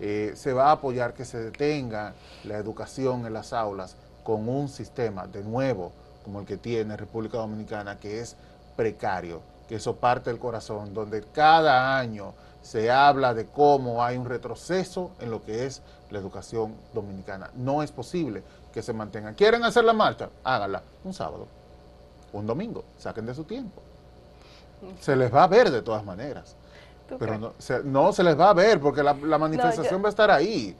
Eh, 0.00 0.32
se 0.34 0.52
va 0.52 0.68
a 0.68 0.72
apoyar 0.72 1.12
que 1.12 1.24
se 1.24 1.38
detenga 1.38 2.14
la 2.44 2.56
educación 2.56 3.26
en 3.26 3.34
las 3.34 3.52
aulas 3.52 3.96
con 4.24 4.48
un 4.48 4.68
sistema, 4.68 5.26
de 5.26 5.42
nuevo, 5.42 5.92
como 6.24 6.40
el 6.40 6.46
que 6.46 6.56
tiene 6.56 6.96
República 6.96 7.38
Dominicana, 7.38 7.98
que 7.98 8.20
es 8.20 8.36
precario, 8.76 9.42
que 9.68 9.76
eso 9.76 9.96
parte 9.96 10.30
del 10.30 10.38
corazón, 10.38 10.94
donde 10.94 11.22
cada 11.22 11.98
año 11.98 12.32
se 12.62 12.90
habla 12.90 13.34
de 13.34 13.46
cómo 13.46 14.04
hay 14.04 14.16
un 14.16 14.26
retroceso 14.26 15.10
en 15.20 15.30
lo 15.30 15.42
que 15.42 15.66
es 15.66 15.82
la 16.10 16.18
educación 16.18 16.74
dominicana. 16.92 17.50
No 17.54 17.82
es 17.82 17.90
posible 17.90 18.42
que 18.72 18.82
se 18.82 18.92
mantenga. 18.92 19.32
¿Quieren 19.34 19.64
hacer 19.64 19.84
la 19.84 19.92
marcha? 19.92 20.30
Háganla 20.44 20.82
un 21.04 21.12
sábado, 21.14 21.46
un 22.32 22.46
domingo, 22.46 22.84
saquen 22.98 23.26
de 23.26 23.34
su 23.34 23.44
tiempo. 23.44 23.82
Se 25.00 25.16
les 25.16 25.32
va 25.32 25.44
a 25.44 25.46
ver 25.46 25.70
de 25.70 25.82
todas 25.82 26.04
maneras. 26.04 26.56
Pero 27.18 27.38
no 27.38 27.52
se, 27.58 27.82
no 27.82 28.12
se, 28.12 28.22
les 28.22 28.38
va 28.38 28.50
a 28.50 28.54
ver 28.54 28.78
porque 28.78 29.02
la, 29.02 29.14
manifestación 29.14 30.02
va 30.02 30.06
a 30.06 30.10
estar 30.10 30.30
ahí. 30.30 30.76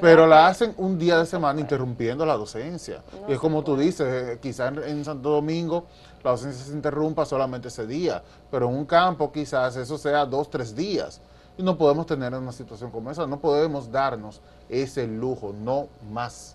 Pero 0.00 0.26
la 0.26 0.48
hacen 0.48 0.74
un 0.76 0.98
día 0.98 1.18
de 1.18 1.26
semana 1.26 1.60
interrumpiendo 1.60 2.26
la 2.26 2.36
docencia. 2.36 3.02
y 3.28 3.32
es 3.32 3.38
como 3.38 3.62
tú 3.62 3.76
dices, 3.76 4.06
eh, 4.08 4.38
quizás 4.42 4.72
en 4.76 5.04
Santo 5.04 5.30
Domingo 5.30 5.86
la 6.22 6.32
docencia 6.32 6.64
se 6.64 6.72
interrumpa 6.72 7.24
solamente 7.24 7.68
ese 7.68 7.86
día, 7.86 8.22
pero 8.50 8.68
en 8.68 8.74
un 8.74 8.84
campo 8.84 9.30
quizás 9.30 9.76
eso 9.76 9.98
sea 9.98 10.24
dos, 10.26 10.50
tres 10.50 10.74
días. 10.74 11.20
Y 11.56 11.62
no 11.62 11.76
podemos 11.76 12.06
tener 12.06 12.32
una 12.34 12.52
situación 12.52 12.90
como 12.90 13.10
esa, 13.10 13.26
no 13.26 13.40
podemos 13.40 13.90
darnos 13.90 14.40
ese 14.68 15.06
lujo, 15.06 15.52
no 15.52 15.88
más. 16.12 16.54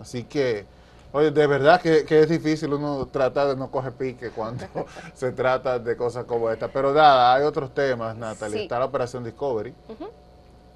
Así 0.00 0.24
que, 0.24 0.66
oye, 1.12 1.30
de 1.30 1.46
verdad 1.46 1.80
que, 1.80 2.04
es 2.08 2.28
difícil 2.28 2.72
uno 2.72 3.06
tratar 3.06 3.48
de 3.48 3.56
no 3.56 3.70
coger 3.70 3.92
pique 3.92 4.30
cuando 4.30 4.64
se 5.14 5.30
trata 5.30 5.78
de 5.78 5.96
cosas 5.96 6.24
como 6.24 6.50
esta. 6.50 6.66
Pero 6.68 6.92
nada, 6.92 7.34
hay 7.34 7.44
otros 7.44 7.72
temas, 7.72 8.16
Natalie. 8.16 8.62
Está 8.62 8.78
la 8.80 8.86
operación 8.86 9.22
Discovery, 9.22 9.72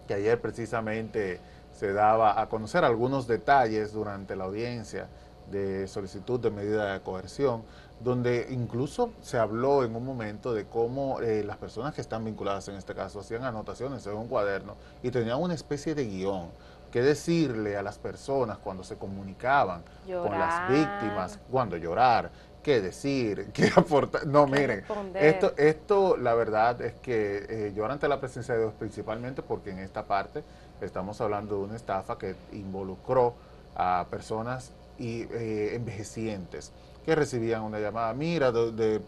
que 0.06 0.14
ayer 0.14 0.40
precisamente 0.40 1.40
se 1.76 1.92
daba 1.92 2.40
a 2.40 2.48
conocer 2.48 2.84
algunos 2.84 3.26
detalles 3.26 3.92
durante 3.92 4.36
la 4.36 4.44
audiencia 4.44 5.08
de 5.50 5.86
solicitud 5.88 6.40
de 6.40 6.50
medida 6.50 6.92
de 6.92 7.00
coerción 7.00 7.62
donde 8.04 8.46
incluso 8.50 9.10
se 9.22 9.38
habló 9.38 9.82
en 9.82 9.96
un 9.96 10.04
momento 10.04 10.52
de 10.52 10.66
cómo 10.66 11.20
eh, 11.20 11.42
las 11.42 11.56
personas 11.56 11.94
que 11.94 12.02
están 12.02 12.22
vinculadas 12.24 12.68
en 12.68 12.76
este 12.76 12.94
caso 12.94 13.20
hacían 13.20 13.44
anotaciones 13.44 14.06
en 14.06 14.14
un 14.14 14.28
cuaderno 14.28 14.76
y 15.02 15.10
tenían 15.10 15.40
una 15.40 15.54
especie 15.54 15.94
de 15.94 16.04
guion 16.04 16.50
que 16.92 17.02
decirle 17.02 17.78
a 17.78 17.82
las 17.82 17.98
personas 17.98 18.58
cuando 18.58 18.84
se 18.84 18.96
comunicaban 18.96 19.82
con 20.06 20.38
las 20.38 20.70
víctimas, 20.70 21.40
cuando 21.50 21.76
llorar, 21.78 22.30
qué 22.62 22.80
decir, 22.82 23.50
qué 23.54 23.70
aportar. 23.74 24.26
No, 24.26 24.46
miren, 24.46 24.84
esto, 25.14 25.54
esto 25.56 26.16
la 26.18 26.34
verdad 26.34 26.80
es 26.82 26.92
que 26.94 27.46
eh, 27.48 27.72
yo 27.74 27.86
ante 27.86 28.06
la 28.06 28.20
presencia 28.20 28.54
de 28.54 28.60
Dios 28.60 28.74
principalmente 28.78 29.42
porque 29.42 29.70
en 29.70 29.78
esta 29.78 30.04
parte 30.04 30.44
estamos 30.82 31.20
hablando 31.22 31.56
de 31.56 31.64
una 31.64 31.76
estafa 31.76 32.18
que 32.18 32.36
involucró 32.52 33.34
a 33.74 34.06
personas 34.10 34.72
y, 34.98 35.22
eh, 35.22 35.74
envejecientes 35.74 36.70
que 37.04 37.14
recibían 37.14 37.62
una 37.62 37.78
llamada, 37.78 38.12
mira, 38.14 38.50
de, 38.50 39.00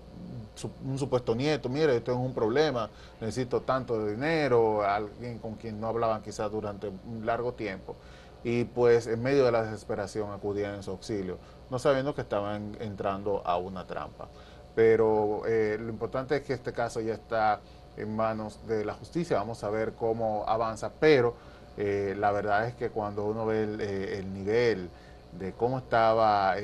un 0.84 0.98
supuesto 0.98 1.34
nieto, 1.34 1.68
mira, 1.68 1.92
yo 1.92 2.02
tengo 2.02 2.20
un 2.20 2.34
problema, 2.34 2.88
necesito 3.20 3.60
tanto 3.62 3.98
de 3.98 4.12
dinero, 4.12 4.82
alguien 4.82 5.38
con 5.38 5.54
quien 5.54 5.80
no 5.80 5.88
hablaban 5.88 6.22
quizás 6.22 6.50
durante 6.50 6.88
un 6.88 7.24
largo 7.24 7.52
tiempo. 7.52 7.96
Y 8.44 8.64
pues 8.64 9.06
en 9.06 9.22
medio 9.22 9.44
de 9.44 9.52
la 9.52 9.62
desesperación 9.62 10.30
acudían 10.30 10.74
en 10.74 10.82
su 10.82 10.92
auxilio, 10.92 11.38
no 11.70 11.78
sabiendo 11.78 12.14
que 12.14 12.20
estaban 12.20 12.76
entrando 12.80 13.42
a 13.44 13.56
una 13.56 13.86
trampa. 13.86 14.28
Pero 14.74 15.42
eh, 15.46 15.78
lo 15.80 15.88
importante 15.88 16.36
es 16.36 16.42
que 16.42 16.52
este 16.52 16.72
caso 16.72 17.00
ya 17.00 17.14
está 17.14 17.60
en 17.96 18.14
manos 18.14 18.60
de 18.66 18.84
la 18.84 18.94
justicia, 18.94 19.38
vamos 19.38 19.64
a 19.64 19.70
ver 19.70 19.94
cómo 19.94 20.44
avanza, 20.46 20.92
pero 21.00 21.34
eh, 21.76 22.14
la 22.16 22.30
verdad 22.30 22.66
es 22.66 22.74
que 22.74 22.90
cuando 22.90 23.24
uno 23.24 23.46
ve 23.46 23.64
el, 23.64 23.80
eh, 23.80 24.18
el 24.18 24.32
nivel 24.32 24.90
de 25.32 25.52
cómo 25.52 25.78
estaba 25.78 26.56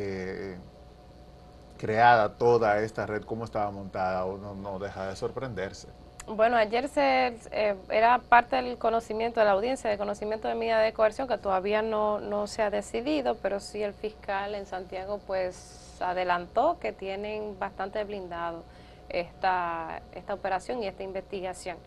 creada 1.82 2.28
toda 2.38 2.78
esta 2.78 3.06
red, 3.06 3.24
cómo 3.24 3.44
estaba 3.44 3.68
montada, 3.72 4.24
uno 4.24 4.54
no 4.54 4.78
deja 4.78 5.08
de 5.08 5.16
sorprenderse. 5.16 5.88
Bueno, 6.28 6.56
ayer 6.56 6.88
se, 6.88 7.36
eh, 7.50 7.74
era 7.90 8.18
parte 8.18 8.54
del 8.54 8.78
conocimiento 8.78 9.40
de 9.40 9.46
la 9.46 9.52
audiencia, 9.52 9.90
de 9.90 9.98
conocimiento 9.98 10.46
de 10.46 10.54
medida 10.54 10.78
de 10.78 10.92
coerción, 10.92 11.26
que 11.26 11.38
todavía 11.38 11.82
no, 11.82 12.20
no 12.20 12.46
se 12.46 12.62
ha 12.62 12.70
decidido, 12.70 13.34
pero 13.34 13.58
sí 13.58 13.82
el 13.82 13.94
fiscal 13.94 14.54
en 14.54 14.66
Santiago 14.66 15.18
pues 15.26 15.96
adelantó 16.00 16.78
que 16.78 16.92
tienen 16.92 17.58
bastante 17.58 18.04
blindado 18.04 18.62
esta, 19.08 20.02
esta 20.14 20.34
operación 20.34 20.84
y 20.84 20.86
esta 20.86 21.02
investigación. 21.02 21.78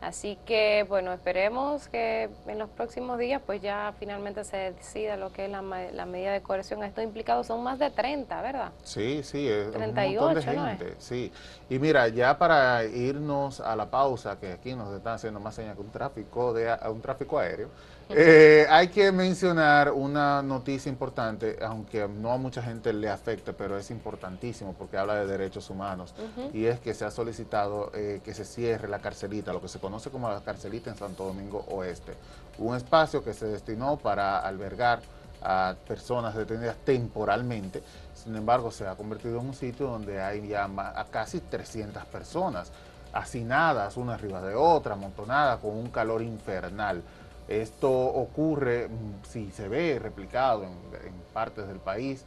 Así 0.00 0.38
que, 0.44 0.84
bueno, 0.88 1.12
esperemos 1.12 1.88
que 1.88 2.28
en 2.46 2.58
los 2.58 2.68
próximos 2.70 3.18
días 3.18 3.40
pues 3.44 3.60
ya 3.62 3.94
finalmente 3.98 4.44
se 4.44 4.72
decida 4.72 5.16
lo 5.16 5.32
que 5.32 5.46
es 5.46 5.50
la, 5.50 5.62
medida 5.62 6.32
de 6.32 6.42
coerción. 6.42 6.82
Estos 6.84 7.02
implicados 7.02 7.46
son 7.46 7.62
más 7.62 7.78
de 7.78 7.90
30, 7.90 8.42
¿verdad? 8.42 8.72
Sí, 8.82 9.22
sí, 9.22 9.48
es 9.48 9.72
38, 9.72 10.20
un 10.20 10.26
montón 10.26 10.34
de 10.34 10.60
gente, 10.60 10.94
sí. 10.98 11.32
Y 11.68 11.78
mira, 11.78 12.08
ya 12.08 12.38
para 12.38 12.84
irnos 12.84 13.60
a 13.60 13.74
la 13.74 13.90
pausa, 13.90 14.38
que 14.38 14.52
aquí 14.52 14.74
nos 14.74 14.94
están 14.94 15.14
haciendo 15.14 15.40
más 15.40 15.54
señas 15.54 15.74
que 15.74 15.82
un 15.82 15.90
tráfico, 15.90 16.52
de, 16.52 16.76
un 16.88 17.00
tráfico 17.00 17.38
aéreo, 17.38 17.70
eh, 18.08 18.66
hay 18.70 18.88
que 18.88 19.10
mencionar 19.10 19.90
una 19.90 20.40
noticia 20.40 20.88
importante, 20.88 21.58
aunque 21.60 22.06
no 22.06 22.32
a 22.32 22.36
mucha 22.36 22.62
gente 22.62 22.92
le 22.92 23.10
afecte, 23.10 23.52
pero 23.52 23.76
es 23.76 23.90
importantísimo 23.90 24.74
porque 24.74 24.96
habla 24.96 25.16
de 25.16 25.26
derechos 25.26 25.70
humanos. 25.70 26.14
Y 26.52 26.66
es 26.66 26.78
que 26.78 26.94
se 26.94 27.04
ha 27.04 27.10
solicitado 27.10 27.90
eh, 27.94 28.20
que 28.24 28.32
se 28.32 28.44
cierre 28.44 28.88
la 28.88 29.00
carcelita, 29.00 29.52
lo 29.52 29.60
que 29.60 29.68
se 29.68 29.78
conoce 29.86 30.10
como 30.10 30.28
la 30.28 30.40
carcelita 30.40 30.90
en 30.90 30.96
Santo 30.96 31.26
Domingo 31.26 31.64
Oeste. 31.68 32.12
Un 32.58 32.74
espacio 32.74 33.22
que 33.22 33.32
se 33.32 33.46
destinó 33.46 33.96
para 33.96 34.40
albergar 34.40 35.00
a 35.40 35.76
personas 35.86 36.34
detenidas 36.34 36.74
temporalmente. 36.84 37.84
Sin 38.12 38.34
embargo, 38.34 38.72
se 38.72 38.84
ha 38.84 38.96
convertido 38.96 39.38
en 39.38 39.46
un 39.46 39.54
sitio 39.54 39.86
donde 39.86 40.20
hay 40.20 40.48
ya 40.48 40.64
a 40.64 41.04
casi 41.04 41.38
300 41.38 42.04
personas 42.06 42.72
hacinadas 43.12 43.96
una 43.96 44.14
arriba 44.14 44.42
de 44.42 44.56
otra, 44.56 44.94
amontonadas 44.94 45.60
con 45.60 45.70
un 45.70 45.88
calor 45.90 46.20
infernal. 46.20 47.00
Esto 47.46 47.88
ocurre, 47.92 48.88
mm, 48.88 49.24
si 49.30 49.52
se 49.52 49.68
ve 49.68 50.00
replicado 50.02 50.64
en, 50.64 50.74
partes 51.32 51.68
del 51.68 51.78
país, 51.78 52.24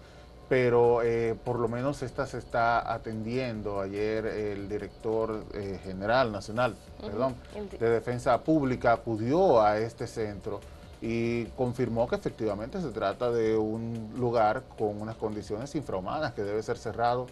pero 0.49 1.03
eh, 1.03 1.37
por 1.45 1.59
lo 1.59 1.67
menos 1.67 2.01
esta 2.01 2.25
se 2.25 2.39
está 2.39 2.91
atendiendo. 2.91 3.79
Ayer 3.79 4.25
el 4.25 4.67
director 4.67 5.45
eh, 5.53 5.79
general 5.83 6.31
nacional 6.31 6.75
perdón, 6.99 7.35
de 7.79 7.89
Defensa 7.89 8.37
Pública 8.41 8.93
acudió 8.93 9.61
a 9.61 9.77
este 9.77 10.07
centro 10.07 10.59
y 11.01 11.45
confirmó 11.55 12.07
que 12.07 12.15
efectivamente 12.15 12.81
se 12.81 12.89
trata 12.89 13.31
de 13.31 13.55
un 13.55 14.11
lugar 14.17 14.63
con 14.77 15.01
unas 15.01 15.15
condiciones 15.15 15.73
infrahumanas 15.75 16.33
que 16.33 16.41
debe 16.41 16.61
ser 16.63 16.77
cerrado 16.77 17.27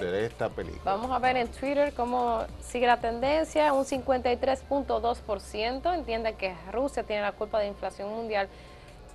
de 0.00 0.26
esta 0.26 0.48
película. 0.48 0.82
Vamos 0.84 1.10
a 1.10 1.18
ver 1.18 1.36
en 1.36 1.48
Twitter 1.48 1.92
cómo 1.94 2.44
sigue 2.60 2.86
la 2.86 2.98
tendencia. 2.98 3.72
Un 3.72 3.84
53.2% 3.84 5.94
entiende 5.94 6.34
que 6.34 6.54
Rusia 6.72 7.02
tiene 7.02 7.22
la 7.22 7.32
culpa 7.32 7.58
de 7.58 7.64
la 7.64 7.70
inflación 7.70 8.10
mundial. 8.10 8.48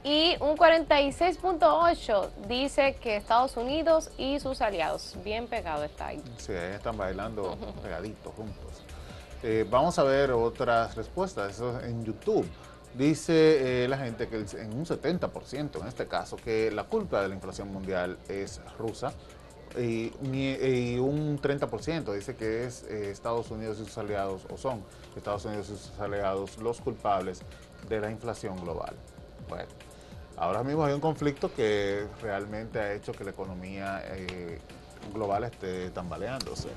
Y 0.04 0.36
un 0.39 0.58
46.8% 0.58 2.30
dice 2.47 2.95
que 2.95 3.17
Estados 3.17 3.56
Unidos 3.56 4.10
y 4.17 4.39
sus 4.39 4.62
aliados. 4.62 5.15
Bien 5.24 5.47
pegado 5.47 5.84
está 5.84 6.08
ahí. 6.08 6.24
Sí, 6.38 6.54
están 6.54 6.97
bailando 6.97 7.56
pegaditos 7.84 8.34
juntos. 8.34 8.84
Eh, 9.43 9.65
vamos 9.69 10.00
a 10.00 10.04
ver 10.04 10.32
otras 10.32 10.95
respuestas. 10.95 11.54
Eso 11.54 11.80
en 11.82 12.04
YouTube. 12.04 12.47
Dice 12.95 13.84
eh, 13.84 13.88
la 13.88 13.97
gente 13.97 14.28
que 14.28 14.38
en 14.38 14.74
un 14.74 14.86
70%, 14.86 15.82
en 15.82 15.88
este 15.88 16.08
caso, 16.08 16.36
que 16.36 16.71
la 16.71 16.84
culpa 16.84 17.21
de 17.21 17.30
la 17.30 17.36
inflación 17.36 17.71
mundial 17.71 18.17
es 18.28 18.60
rusa 18.78 19.13
y, 19.79 20.97
un 20.99 21.39
30% 21.39 22.13
dice 22.13 22.36
que 22.36 22.65
es 22.65 22.84
eh, 22.84 23.12
Estados 23.12 23.51
Unidos 23.51 23.79
y 23.79 23.86
sus 23.86 23.97
aliados, 23.97 24.45
o 24.51 24.57
son 24.57 24.84
Estados 25.15 25.45
Unidos 25.45 25.69
y 25.69 25.77
sus 25.77 25.99
aliados 25.99 26.57
los 26.57 26.81
culpables 26.81 27.41
de 27.88 27.99
la 27.99 28.12
inflación 28.12 28.57
global. 28.57 28.95
Bueno, 29.49 29.69
ahora 30.38 30.63
mismo 30.63 30.86
hay 30.86 30.93
un 30.93 31.01
conflicto 31.01 31.53
que 31.53 32.05
realmente 32.21 32.79
ha 32.79 32.93
hecho 32.93 33.12
que 33.12 33.23
la 33.23 33.31
economía 33.31 34.01
eh, 34.05 34.60
global 35.13 35.45
esté 35.45 35.89
tambaleándose. 35.91 36.69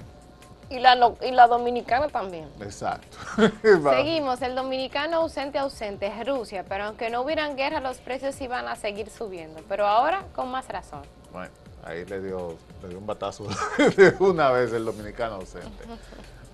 Y 0.70 0.78
la, 0.78 0.96
y 1.20 1.30
la 1.30 1.46
dominicana 1.46 2.08
también. 2.08 2.48
Exacto. 2.60 3.18
Seguimos, 3.62 4.40
el 4.40 4.54
dominicano 4.54 5.18
ausente, 5.18 5.58
ausente, 5.58 6.06
es 6.06 6.26
Rusia, 6.26 6.64
pero 6.66 6.84
aunque 6.84 7.10
no 7.10 7.20
hubieran 7.22 7.54
guerra, 7.56 7.80
los 7.80 7.98
precios 7.98 8.40
iban 8.40 8.66
a 8.66 8.74
seguir 8.74 9.10
subiendo, 9.10 9.60
pero 9.68 9.86
ahora 9.86 10.24
con 10.34 10.50
más 10.50 10.66
razón. 10.68 11.02
Bueno. 11.32 11.63
Ahí 11.84 12.04
le 12.06 12.20
dio, 12.22 12.56
le 12.82 12.88
dio 12.88 12.98
un 12.98 13.06
batazo 13.06 13.46
de 13.96 14.14
una 14.20 14.50
vez 14.50 14.72
el 14.72 14.84
dominicano 14.84 15.36
ausente. 15.36 15.84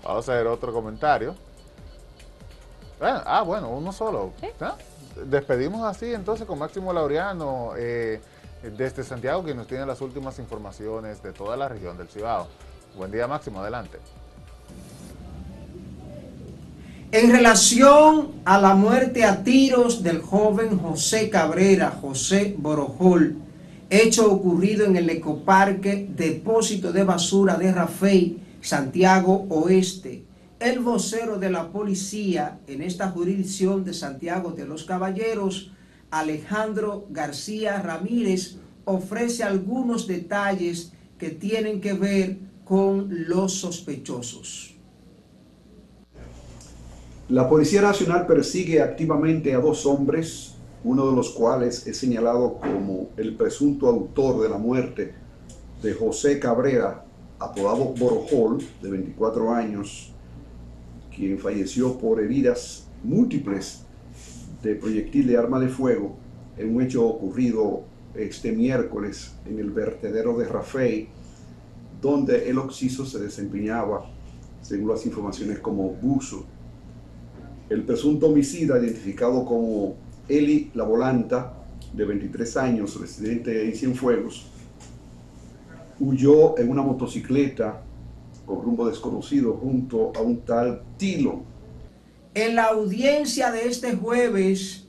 Vamos 0.03 0.29
a 0.29 0.35
ver 0.35 0.47
otro 0.47 0.73
comentario. 0.73 1.35
Ah, 3.01 3.43
bueno, 3.47 3.71
uno 3.71 3.93
solo. 3.93 4.33
Despedimos 5.25 5.85
así 5.85 6.13
entonces 6.13 6.47
con 6.47 6.59
Máximo 6.59 6.93
Laureano 6.93 7.73
eh, 7.77 8.21
desde 8.77 9.05
Santiago, 9.05 9.45
que 9.45 9.55
nos 9.55 9.67
tiene 9.67 9.87
las 9.87 10.01
últimas 10.01 10.39
informaciones 10.39 11.23
de 11.23 11.33
toda 11.33 11.57
la 11.57 11.69
región 11.69 11.97
del 11.97 12.09
Cibao. 12.09 12.47
Buen 12.97 13.11
día, 13.11 13.27
Máximo, 13.27 13.61
adelante. 13.61 13.99
En 17.13 17.33
relación 17.33 18.33
a 18.45 18.61
la 18.61 18.75
muerte 18.75 19.25
a 19.25 19.43
tiros 19.43 20.03
del 20.03 20.23
joven 20.23 20.79
José 20.79 21.29
Cabrera, 21.31 21.99
José 22.01 22.55
Borojol, 22.57 23.37
hecho 23.91 24.33
ocurrido 24.33 24.87
en 24.87 24.97
el 24.97 25.11
ecoparque 25.11 26.09
Depósito 26.17 26.93
de 26.93 27.05
Basura 27.05 27.57
de 27.57 27.73
Rafey, 27.73 28.39
Santiago 28.61 29.47
Oeste, 29.51 30.25
el 30.61 30.79
vocero 30.79 31.39
de 31.39 31.51
la 31.51 31.71
policía 31.71 32.61
en 32.69 32.83
esta 32.83 33.11
jurisdicción 33.11 33.85
de 33.85 33.93
Santiago 33.93 34.53
de 34.53 34.67
los 34.67 34.85
Caballeros, 34.85 35.73
Alejandro 36.11 37.07
García 37.11 37.83
Ramírez, 37.83 38.57
ofrece 38.85 39.43
algunos 39.43 40.07
detalles 40.07 40.93
que 41.19 41.31
tienen 41.31 41.81
que 41.81 41.95
ver 41.95 42.39
con 42.65 43.09
los 43.29 43.55
sospechosos. 43.55 44.77
La 47.29 47.49
Policía 47.49 47.83
Nacional 47.83 48.27
persigue 48.27 48.83
activamente 48.83 49.55
a 49.55 49.59
dos 49.59 49.87
hombres, 49.87 50.55
uno 50.83 51.11
de 51.11 51.17
los 51.17 51.31
cuales 51.31 51.87
es 51.87 51.99
señalado 51.99 52.59
como 52.59 53.09
el 53.17 53.37
presunto 53.37 53.87
autor 53.89 54.43
de 54.43 54.49
la 54.49 54.59
muerte 54.59 55.15
de 55.83 55.95
José 55.95 56.39
Cabrera, 56.39 57.05
apodado 57.39 57.95
Borojol, 57.99 58.63
de 58.83 58.91
24 58.91 59.53
años, 59.53 60.13
quien 61.15 61.39
falleció 61.39 61.99
por 61.99 62.21
heridas 62.21 62.87
múltiples 63.03 63.83
de 64.63 64.75
proyectil 64.75 65.27
de 65.27 65.37
arma 65.37 65.59
de 65.59 65.69
fuego 65.69 66.17
en 66.57 66.75
un 66.75 66.83
hecho 66.83 67.07
ocurrido 67.07 67.85
este 68.15 68.53
miércoles 68.53 69.33
en 69.47 69.59
el 69.59 69.71
vertedero 69.71 70.37
de 70.39 70.47
Rafey, 70.47 71.09
donde 72.01 72.49
el 72.49 72.59
occiso 72.59 73.07
se 73.07 73.19
desempeñaba, 73.19 74.11
según 74.63 74.89
las 74.89 75.07
informaciones, 75.07 75.59
como 75.59 75.91
buzo. 75.91 76.45
El 77.69 77.85
presunto 77.85 78.27
homicida, 78.27 78.79
identificado 78.79 79.45
como 79.45 79.95
Eli 80.29 80.71
La 80.75 80.85
Volanta, 80.85 81.55
de 81.93 82.05
23 82.05 82.57
años, 82.57 83.01
residente 83.01 83.65
en 83.65 83.75
Cienfuegos, 83.75 84.47
huyó 85.99 86.59
en 86.59 86.71
una 86.71 86.83
motocicleta 86.83 87.83
con 88.47 88.63
rumbo 88.63 88.89
desconocido 88.89 89.55
junto 89.55 90.13
a 90.17 90.21
un 90.21 90.41
tal 90.41 90.83
Tilo. 90.97 91.43
En 92.35 92.55
la 92.55 92.67
audiencia 92.67 93.51
de 93.51 93.67
este 93.67 93.97
jueves 93.97 94.87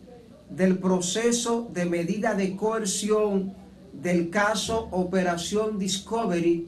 del 0.50 0.78
proceso 0.78 1.70
de 1.74 1.86
medida 1.86 2.34
de 2.34 2.56
coerción 2.56 3.54
del 3.94 4.30
caso 4.30 4.88
Operación 4.92 5.78
Discovery, 5.80 6.68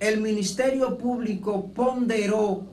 el 0.00 0.20
Ministerio 0.20 0.98
Público 0.98 1.70
ponderó 1.74 2.66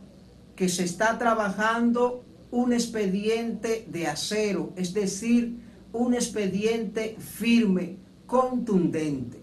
que 0.56 0.70
se 0.70 0.84
está 0.84 1.18
trabajando 1.18 2.25
un 2.56 2.72
expediente 2.72 3.86
de 3.92 4.08
acero, 4.08 4.72
es 4.78 4.94
decir, 4.94 5.58
un 5.92 6.14
expediente 6.14 7.18
firme, 7.20 7.98
contundente. 8.26 9.42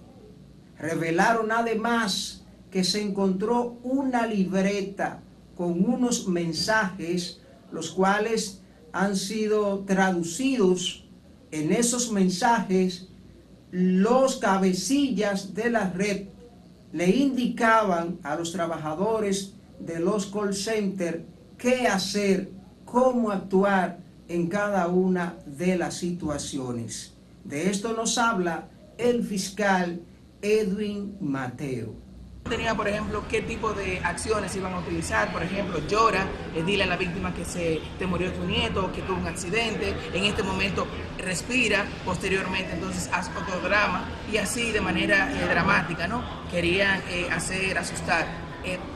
Revelaron 0.78 1.52
además 1.52 2.46
que 2.70 2.82
se 2.84 3.02
encontró 3.02 3.76
una 3.82 4.26
libreta 4.26 5.20
con 5.54 5.84
unos 5.84 6.26
mensajes, 6.26 7.42
los 7.70 7.90
cuales 7.90 8.62
han 8.92 9.14
sido 9.14 9.80
traducidos 9.80 11.04
en 11.50 11.70
esos 11.70 12.10
mensajes, 12.12 13.08
los 13.70 14.38
cabecillas 14.38 15.52
de 15.52 15.68
la 15.68 15.90
red 15.90 16.28
le 16.94 17.10
indicaban 17.10 18.20
a 18.22 18.36
los 18.36 18.52
trabajadores 18.52 19.52
de 19.78 20.00
los 20.00 20.24
call 20.24 20.54
centers 20.54 21.18
qué 21.58 21.86
hacer 21.86 22.61
cómo 22.92 23.30
actuar 23.30 23.98
en 24.28 24.48
cada 24.48 24.86
una 24.88 25.36
de 25.46 25.78
las 25.78 25.94
situaciones. 25.94 27.14
De 27.42 27.70
esto 27.70 27.94
nos 27.94 28.18
habla 28.18 28.68
el 28.98 29.24
fiscal 29.24 30.02
Edwin 30.42 31.16
Mateo. 31.18 31.94
Tenía, 32.48 32.74
por 32.74 32.86
ejemplo, 32.88 33.24
qué 33.30 33.40
tipo 33.40 33.72
de 33.72 34.00
acciones 34.00 34.54
iban 34.56 34.74
a 34.74 34.80
utilizar. 34.80 35.32
Por 35.32 35.42
ejemplo, 35.42 35.80
llora, 35.88 36.26
dile 36.66 36.82
a 36.82 36.86
la 36.86 36.96
víctima 36.96 37.32
que 37.32 37.46
se 37.46 37.80
te 37.98 38.06
murió 38.06 38.30
tu 38.32 38.44
nieto, 38.44 38.92
que 38.92 39.00
tuvo 39.02 39.16
un 39.16 39.26
accidente. 39.26 39.94
En 40.12 40.24
este 40.24 40.42
momento 40.42 40.86
respira, 41.16 41.86
posteriormente 42.04 42.74
entonces 42.74 43.08
haz 43.12 43.30
otro 43.30 43.60
drama 43.60 44.04
y 44.30 44.36
así 44.36 44.70
de 44.70 44.82
manera 44.82 45.32
eh, 45.32 45.46
dramática, 45.48 46.06
¿no? 46.06 46.22
Querían 46.50 47.00
eh, 47.08 47.28
hacer 47.30 47.78
asustar 47.78 48.26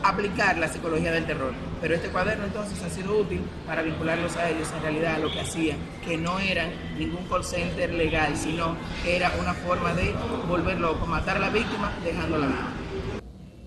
aplicar 0.03 0.59
la 0.59 0.69
psicología 0.69 1.13
del 1.13 1.27
terror. 1.27 1.53
Pero 1.81 1.95
este 1.95 2.09
cuaderno 2.09 2.45
entonces 2.45 2.83
ha 2.83 2.91
sido 2.91 3.19
útil 3.19 3.41
para 3.67 3.83
vincularlos 3.83 4.37
a 4.37 4.49
ellos 4.49 4.69
en 4.77 4.83
realidad 4.83 5.15
a 5.17 5.19
lo 5.19 5.31
que 5.31 5.41
hacían, 5.41 5.79
que 6.05 6.17
no 6.17 6.39
eran 6.39 6.71
ningún 6.99 7.25
call 7.29 7.45
center 7.45 7.93
legal, 7.93 8.37
sino 8.37 8.77
que 9.03 9.17
era 9.17 9.33
una 9.41 9.55
forma 9.55 9.95
de 9.95 10.15
volverlo 10.49 10.93
loco, 10.93 11.07
matar 11.07 11.37
a 11.37 11.41
la 11.41 11.51
víctima 11.51 11.93
dejándola 12.05 12.47
viva. 12.47 12.73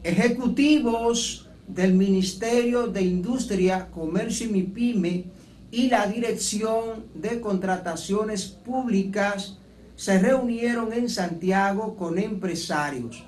Ejecutivos 0.04 1.50
del 1.68 1.94
Ministerio 1.94 2.88
de 2.88 3.02
Industria, 3.02 3.90
Comercio 3.92 4.48
y 4.48 4.52
MIPYME 4.52 5.26
y 5.72 5.90
la 5.90 6.08
Dirección 6.08 7.06
de 7.14 7.40
Contrataciones 7.42 8.46
Públicas 8.48 9.58
se 9.96 10.18
reunieron 10.18 10.94
en 10.94 11.10
Santiago 11.10 11.96
con 11.96 12.18
empresarios 12.18 13.24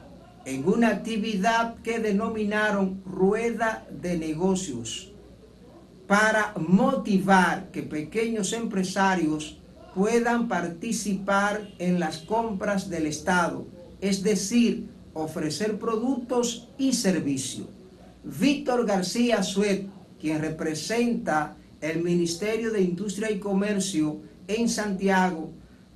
en 0.46 0.68
una 0.68 0.90
actividad 0.90 1.76
que 1.84 2.00
denominaron 2.00 3.02
rueda 3.06 3.86
de 3.92 4.18
negocios 4.18 5.12
para 6.08 6.54
motivar 6.58 7.72
que 7.72 7.84
pequeños 7.84 8.52
empresarios 8.54 9.60
puedan 9.96 10.48
participar 10.48 11.70
en 11.80 12.00
las 12.00 12.18
compras 12.20 12.90
del 12.90 13.06
Estado, 13.06 13.68
es 14.02 14.24
decir, 14.24 14.88
ofrecer 15.14 15.78
productos 15.78 16.70
y 16.78 16.94
servicios. 16.94 17.68
Víctor 18.24 18.86
García 18.86 19.44
Suet, 19.44 19.88
quien 20.20 20.42
representa 20.42 21.56
el 21.82 22.04
Ministerio 22.04 22.72
de 22.72 22.82
Industria 22.82 23.32
y 23.32 23.40
Comercio 23.40 24.22
en 24.48 24.70
Santiago, 24.70 25.52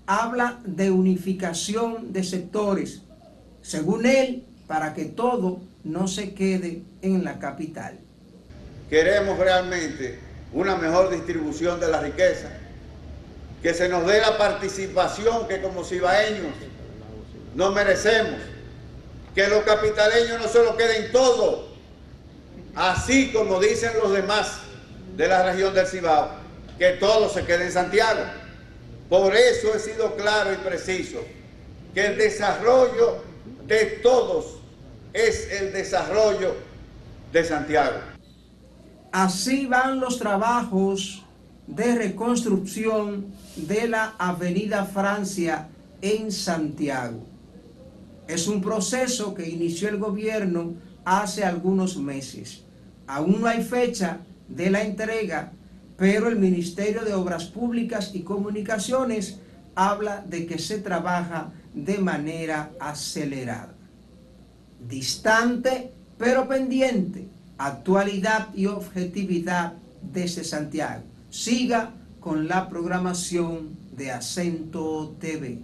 habla 0.06 0.62
de 0.66 0.92
unificación 0.92 2.14
de 2.14 2.24
sectores 2.24 3.05
según 3.66 4.06
él, 4.06 4.44
para 4.68 4.94
que 4.94 5.06
todo 5.06 5.60
no 5.84 6.08
se 6.08 6.34
quede 6.34 6.84
en 7.02 7.24
la 7.24 7.40
capital. 7.40 7.98
Queremos 8.90 9.40
realmente 9.40 10.20
una 10.54 10.76
mejor 10.76 11.10
distribución 11.10 11.80
de 11.80 11.88
la 11.88 12.00
riqueza, 12.00 12.50
que 13.64 13.74
se 13.74 13.90
nos 13.90 14.06
dé 14.06 14.22
la 14.22 14.38
participación 14.38 15.48
que 15.48 15.62
como 15.62 15.84
cibaeños 15.84 16.54
nos 17.56 17.74
merecemos, 17.74 18.40
que 19.34 19.48
los 19.48 19.64
capitaleños 19.64 20.40
no 20.40 20.48
se 20.48 20.64
lo 20.64 20.78
queden 20.78 21.12
todo, 21.12 21.70
así 22.76 23.32
como 23.34 23.60
dicen 23.60 23.92
los 24.02 24.12
demás 24.14 24.60
de 25.18 25.28
la 25.28 25.52
región 25.52 25.74
del 25.74 25.88
Cibao, 25.88 26.30
que 26.78 26.92
todo 26.92 27.30
se 27.30 27.44
quede 27.46 27.66
en 27.66 27.72
Santiago. 27.72 28.22
Por 29.10 29.36
eso 29.36 29.74
he 29.74 29.80
sido 29.80 30.16
claro 30.16 30.54
y 30.54 30.58
preciso, 30.58 31.20
que 31.96 32.06
el 32.06 32.18
desarrollo 32.18 33.35
de 33.68 33.86
todos 34.04 34.60
es 35.14 35.50
el 35.52 35.74
desarrollo 35.74 36.56
de 37.32 37.44
Santiago. 37.44 37.98
Así 39.12 39.66
van 39.66 40.00
los 40.00 40.20
trabajos 40.20 41.24
de 41.68 41.96
reconstrucción 41.96 43.28
de 43.56 43.88
la 43.88 44.16
Avenida 44.20 44.86
Francia 44.86 45.70
en 46.02 46.32
Santiago. 46.32 47.26
Es 48.28 48.48
un 48.48 48.62
proceso 48.62 49.34
que 49.34 49.50
inició 49.50 49.90
el 49.90 49.98
gobierno 49.98 50.76
hace 51.06 51.44
algunos 51.44 51.98
meses. 51.98 52.64
Aún 53.08 53.42
no 53.42 53.48
hay 53.48 53.64
fecha 53.64 54.20
de 54.48 54.70
la 54.70 54.84
entrega, 54.84 55.54
pero 55.98 56.28
el 56.28 56.36
Ministerio 56.36 57.04
de 57.04 57.14
Obras 57.14 57.46
Públicas 57.46 58.12
y 58.14 58.22
Comunicaciones 58.22 59.40
habla 59.76 60.24
de 60.28 60.46
que 60.46 60.60
se 60.60 60.80
trabaja 60.80 61.52
de 61.76 61.98
manera 62.00 62.72
acelerada. 62.80 63.76
Distante 64.88 65.92
pero 66.18 66.48
pendiente, 66.48 67.28
actualidad 67.58 68.54
y 68.56 68.68
objetividad 68.68 69.74
desde 70.02 70.44
Santiago. 70.44 71.04
Siga 71.30 71.92
con 72.20 72.48
la 72.48 72.70
programación 72.70 73.78
de 73.96 74.12
Acento 74.12 75.16
TV. 75.20 75.60